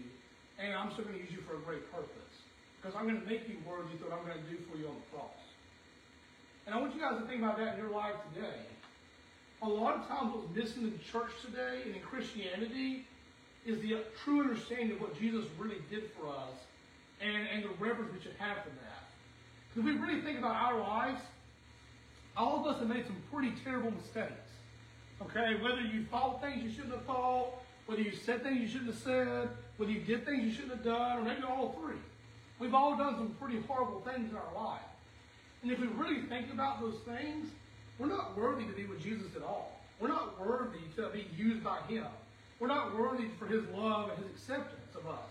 and 0.60 0.74
I'm 0.74 0.92
still 0.92 1.06
going 1.06 1.16
to 1.18 1.22
use 1.22 1.32
you 1.32 1.40
for 1.48 1.56
a 1.56 1.60
great 1.60 1.92
purpose. 1.92 2.10
Because 2.82 2.96
I'm 2.98 3.08
going 3.08 3.20
to 3.20 3.28
make 3.28 3.48
you 3.48 3.56
worthy 3.68 3.98
through 3.98 4.10
what 4.10 4.20
I'm 4.20 4.26
going 4.26 4.38
to 4.38 4.50
do 4.50 4.58
for 4.70 4.78
you 4.78 4.88
on 4.88 4.96
the 4.96 5.18
cross. 5.18 5.32
And 6.66 6.76
I 6.76 6.80
want 6.80 6.96
you 6.96 7.02
guys 7.02 7.20
to 7.20 7.28
think 7.28 7.42
about 7.42 7.58
that 7.58 7.76
in 7.76 7.80
your 7.80 7.92
life 7.92 8.16
today. 8.34 8.60
A 9.62 9.68
lot 9.68 9.96
of 9.96 10.08
times 10.08 10.34
what's 10.34 10.54
missing 10.56 10.84
in 10.84 10.92
the 10.92 11.04
church 11.12 11.32
today 11.46 11.82
and 11.86 11.96
in 11.96 12.02
Christianity 12.02 13.06
is 13.66 13.80
the 13.80 13.98
true 14.24 14.42
understanding 14.42 14.92
of 14.92 15.02
what 15.02 15.18
Jesus 15.18 15.46
really 15.58 15.82
did 15.90 16.12
for 16.20 16.28
us 16.28 16.56
and, 17.24 17.48
and 17.54 17.64
the 17.64 17.70
reverence 17.80 18.12
we 18.14 18.22
should 18.22 18.36
have 18.38 18.58
for 18.64 18.70
that. 18.70 19.04
Because 19.74 19.90
if 19.90 19.96
we 19.96 20.06
really 20.06 20.22
think 20.22 20.40
about 20.40 20.56
our 20.56 20.80
lives, 20.80 21.22
all 22.36 22.60
of 22.60 22.68
us 22.68 22.80
have 22.80 22.90
made 22.90 23.06
some 23.06 23.18
pretty 23.32 23.54
terrible 23.64 23.92
mistakes. 23.92 24.50
Okay, 25.22 25.62
whether 25.62 25.82
you 25.82 26.06
thought 26.12 26.42
things 26.42 26.64
you 26.64 26.72
shouldn't 26.72 26.94
have 26.94 27.06
thought, 27.06 27.48
whether 27.86 28.02
you 28.02 28.12
said 28.12 28.44
things 28.44 28.62
you 28.62 28.68
shouldn't 28.68 28.94
have 28.94 29.02
said, 29.02 29.50
whether 29.78 29.92
you 29.92 30.02
did 30.02 30.26
things 30.26 30.44
you 30.44 30.52
shouldn't 30.52 30.74
have 30.74 30.84
done, 30.84 31.20
or 31.20 31.22
maybe 31.22 31.44
all 31.44 31.76
three. 31.80 31.98
We've 32.60 32.74
all 32.74 32.98
done 32.98 33.16
some 33.16 33.36
pretty 33.40 33.62
horrible 33.68 34.02
things 34.02 34.30
in 34.30 34.36
our 34.36 34.64
life. 34.64 34.82
And 35.62 35.72
if 35.72 35.80
we 35.80 35.88
really 35.88 36.22
think 36.24 36.52
about 36.52 36.82
those 36.82 36.98
things, 37.06 37.48
we're 38.00 38.08
not 38.08 38.38
worthy 38.38 38.66
to 38.66 38.74
be 38.74 38.86
with 38.86 39.02
Jesus 39.02 39.36
at 39.36 39.44
all. 39.44 39.80
We're 40.00 40.10
not 40.10 40.40
worthy 40.40 40.80
to 40.98 41.10
be 41.10 41.26
used 41.38 41.64
by 41.64 41.80
Him. 41.88 42.06
We're 42.60 42.68
not 42.68 42.98
worthy 42.98 43.28
for 43.40 43.46
His 43.46 43.64
love 43.76 44.10
and 44.10 44.24
His 44.24 44.34
acceptance 44.36 44.96
of 44.96 45.08
us. 45.08 45.30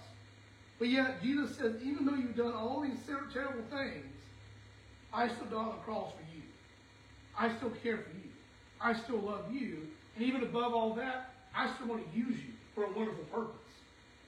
But 0.83 0.90
yet, 0.90 1.23
Jesus 1.23 1.57
says, 1.57 1.77
even 1.81 2.05
though 2.05 2.16
you've 2.16 2.35
done 2.35 2.55
all 2.55 2.81
these 2.81 2.99
terrible 3.07 3.62
things, 3.71 4.16
I 5.14 5.29
still 5.29 5.45
died 5.45 5.55
on 5.55 5.68
the 5.68 5.83
cross 5.85 6.11
for 6.11 6.37
you. 6.37 6.42
I 7.38 7.57
still 7.57 7.71
care 7.85 7.99
for 7.99 8.11
you. 8.16 8.29
I 8.81 8.92
still 8.92 9.21
love 9.21 9.45
you. 9.55 9.87
And 10.16 10.25
even 10.25 10.42
above 10.42 10.75
all 10.75 10.92
that, 10.95 11.35
I 11.55 11.73
still 11.73 11.87
want 11.87 12.03
to 12.12 12.18
use 12.18 12.37
you 12.37 12.51
for 12.75 12.83
a 12.83 12.90
wonderful 12.90 13.23
purpose. 13.27 13.55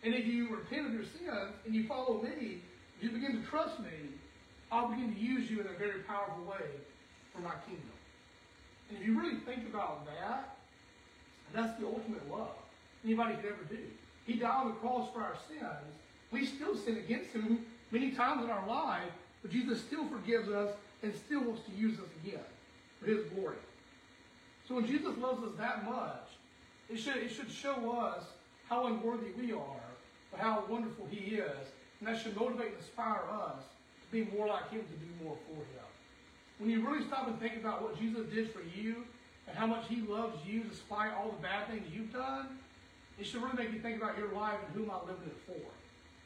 And 0.04 0.14
if 0.14 0.26
you 0.26 0.48
repent 0.54 0.86
of 0.86 0.92
your 0.92 1.02
sins 1.02 1.56
and 1.66 1.74
you 1.74 1.88
follow 1.88 2.22
me, 2.22 2.60
you 3.00 3.10
begin 3.10 3.42
to 3.42 3.48
trust 3.48 3.80
me, 3.80 4.14
I'll 4.70 4.86
begin 4.90 5.12
to 5.12 5.20
use 5.20 5.50
you 5.50 5.60
in 5.60 5.66
a 5.66 5.76
very 5.76 6.02
powerful 6.06 6.44
way 6.44 6.70
for 7.34 7.40
my 7.40 7.54
kingdom. 7.66 7.90
And 8.90 8.98
if 8.98 9.04
you 9.04 9.20
really 9.20 9.40
think 9.40 9.68
about 9.68 10.06
that, 10.06 10.56
that's 11.52 11.76
the 11.80 11.86
ultimate 11.88 12.30
love 12.30 12.54
anybody 13.04 13.34
could 13.34 13.46
ever 13.46 13.64
do. 13.68 13.78
He 14.24 14.34
died 14.34 14.66
on 14.66 14.68
the 14.68 14.74
cross 14.74 15.12
for 15.12 15.20
our 15.20 15.34
sins. 15.48 15.98
We 16.34 16.46
still 16.46 16.74
sin 16.74 16.96
against 16.96 17.30
him 17.30 17.64
many 17.92 18.10
times 18.10 18.42
in 18.42 18.50
our 18.50 18.66
life, 18.66 19.12
but 19.40 19.52
Jesus 19.52 19.80
still 19.80 20.04
forgives 20.08 20.48
us 20.48 20.74
and 21.04 21.14
still 21.14 21.44
wants 21.44 21.62
to 21.66 21.72
use 21.76 21.96
us 22.00 22.08
again 22.24 22.42
for 22.98 23.06
his 23.06 23.24
glory. 23.26 23.56
So 24.66 24.74
when 24.74 24.84
Jesus 24.84 25.16
loves 25.18 25.44
us 25.44 25.52
that 25.58 25.84
much, 25.88 26.26
it 26.90 26.98
should, 26.98 27.18
it 27.18 27.30
should 27.30 27.48
show 27.48 27.92
us 27.92 28.24
how 28.68 28.88
unworthy 28.88 29.30
we 29.40 29.52
are, 29.52 29.86
but 30.32 30.40
how 30.40 30.64
wonderful 30.68 31.06
he 31.08 31.36
is. 31.36 31.68
And 32.00 32.08
that 32.08 32.20
should 32.20 32.36
motivate 32.36 32.70
and 32.70 32.78
inspire 32.78 33.22
us 33.32 33.62
to 34.02 34.10
be 34.10 34.28
more 34.36 34.48
like 34.48 34.72
him, 34.72 34.80
to 34.80 35.06
do 35.06 35.24
more 35.24 35.36
for 35.46 35.54
him. 35.54 35.86
When 36.58 36.68
you 36.68 36.84
really 36.84 37.06
stop 37.06 37.28
and 37.28 37.38
think 37.38 37.58
about 37.58 37.80
what 37.80 37.96
Jesus 37.96 38.26
did 38.34 38.50
for 38.50 38.62
you 38.76 39.04
and 39.46 39.56
how 39.56 39.68
much 39.68 39.86
he 39.88 40.02
loves 40.02 40.44
you 40.44 40.64
despite 40.64 41.12
all 41.12 41.30
the 41.30 41.40
bad 41.40 41.68
things 41.68 41.86
you've 41.94 42.12
done, 42.12 42.58
it 43.20 43.24
should 43.24 43.40
really 43.40 43.56
make 43.56 43.72
you 43.72 43.78
think 43.78 44.02
about 44.02 44.18
your 44.18 44.32
life 44.32 44.58
and 44.66 44.74
who 44.74 44.82
am 44.82 44.90
I 44.90 44.98
living 45.06 45.28
it 45.28 45.38
for? 45.46 45.70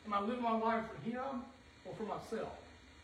Am 0.08 0.14
I 0.14 0.20
living 0.22 0.42
my 0.42 0.56
life 0.56 0.84
for 0.88 1.10
him 1.10 1.44
or 1.84 1.94
for 1.94 2.04
myself? 2.04 2.52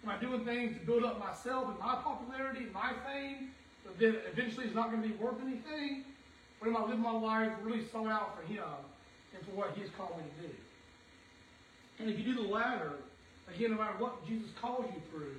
Am 0.03 0.09
I 0.09 0.17
doing 0.17 0.43
things 0.47 0.79
to 0.79 0.87
build 0.87 1.05
up 1.05 1.21
myself 1.21 1.69
and 1.69 1.79
my 1.79 1.97
popularity 1.97 2.65
and 2.65 2.73
my 2.73 2.93
fame 3.05 3.51
that 3.85 3.99
then 3.99 4.17
eventually 4.33 4.65
it's 4.65 4.75
not 4.75 4.91
going 4.91 5.03
to 5.03 5.09
be 5.09 5.15
worth 5.17 5.35
anything? 5.43 6.05
Or 6.63 6.69
am 6.69 6.79
I 6.79 6.81
living 6.81 7.03
my 7.03 7.13
life 7.13 7.53
really 7.63 7.85
sought 7.93 8.09
out 8.09 8.41
for 8.41 8.51
him 8.51 8.65
and 9.35 9.45
for 9.45 9.51
what 9.51 9.77
he's 9.77 9.91
called 9.99 10.17
me 10.17 10.25
to 10.25 10.49
do? 10.49 10.55
And 11.99 12.09
if 12.09 12.19
you 12.19 12.25
do 12.25 12.43
the 12.43 12.49
latter, 12.49 12.93
again, 13.55 13.73
no 13.73 13.77
matter 13.77 13.99
what 13.99 14.27
Jesus 14.27 14.49
calls 14.59 14.87
you 14.87 15.03
through, 15.11 15.37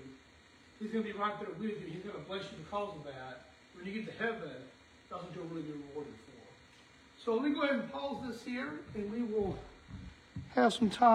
he's 0.80 0.92
going 0.92 1.04
to 1.04 1.12
be 1.12 1.18
right 1.18 1.34
there 1.40 1.50
with 1.58 1.82
you. 1.82 1.88
He's 1.92 2.04
going 2.04 2.14
to 2.16 2.30
bless 2.30 2.44
you 2.44 2.60
because 2.60 2.96
of 2.96 3.04
that. 3.06 3.50
When 3.74 3.88
you 3.88 4.04
get 4.04 4.06
to 4.16 4.24
heaven, 4.24 4.54
that's 5.10 5.24
what 5.24 5.32
you'll 5.36 5.46
really 5.46 5.64
be 5.64 5.72
rewarded 5.90 6.14
for. 6.14 7.24
So 7.26 7.34
let 7.34 7.44
me 7.44 7.56
go 7.56 7.62
ahead 7.62 7.80
and 7.80 7.92
pause 7.92 8.24
this 8.28 8.44
here, 8.44 8.82
and 8.94 9.12
we 9.12 9.24
will 9.24 9.58
have 10.56 10.74
some 10.74 10.90
time. 10.90 11.14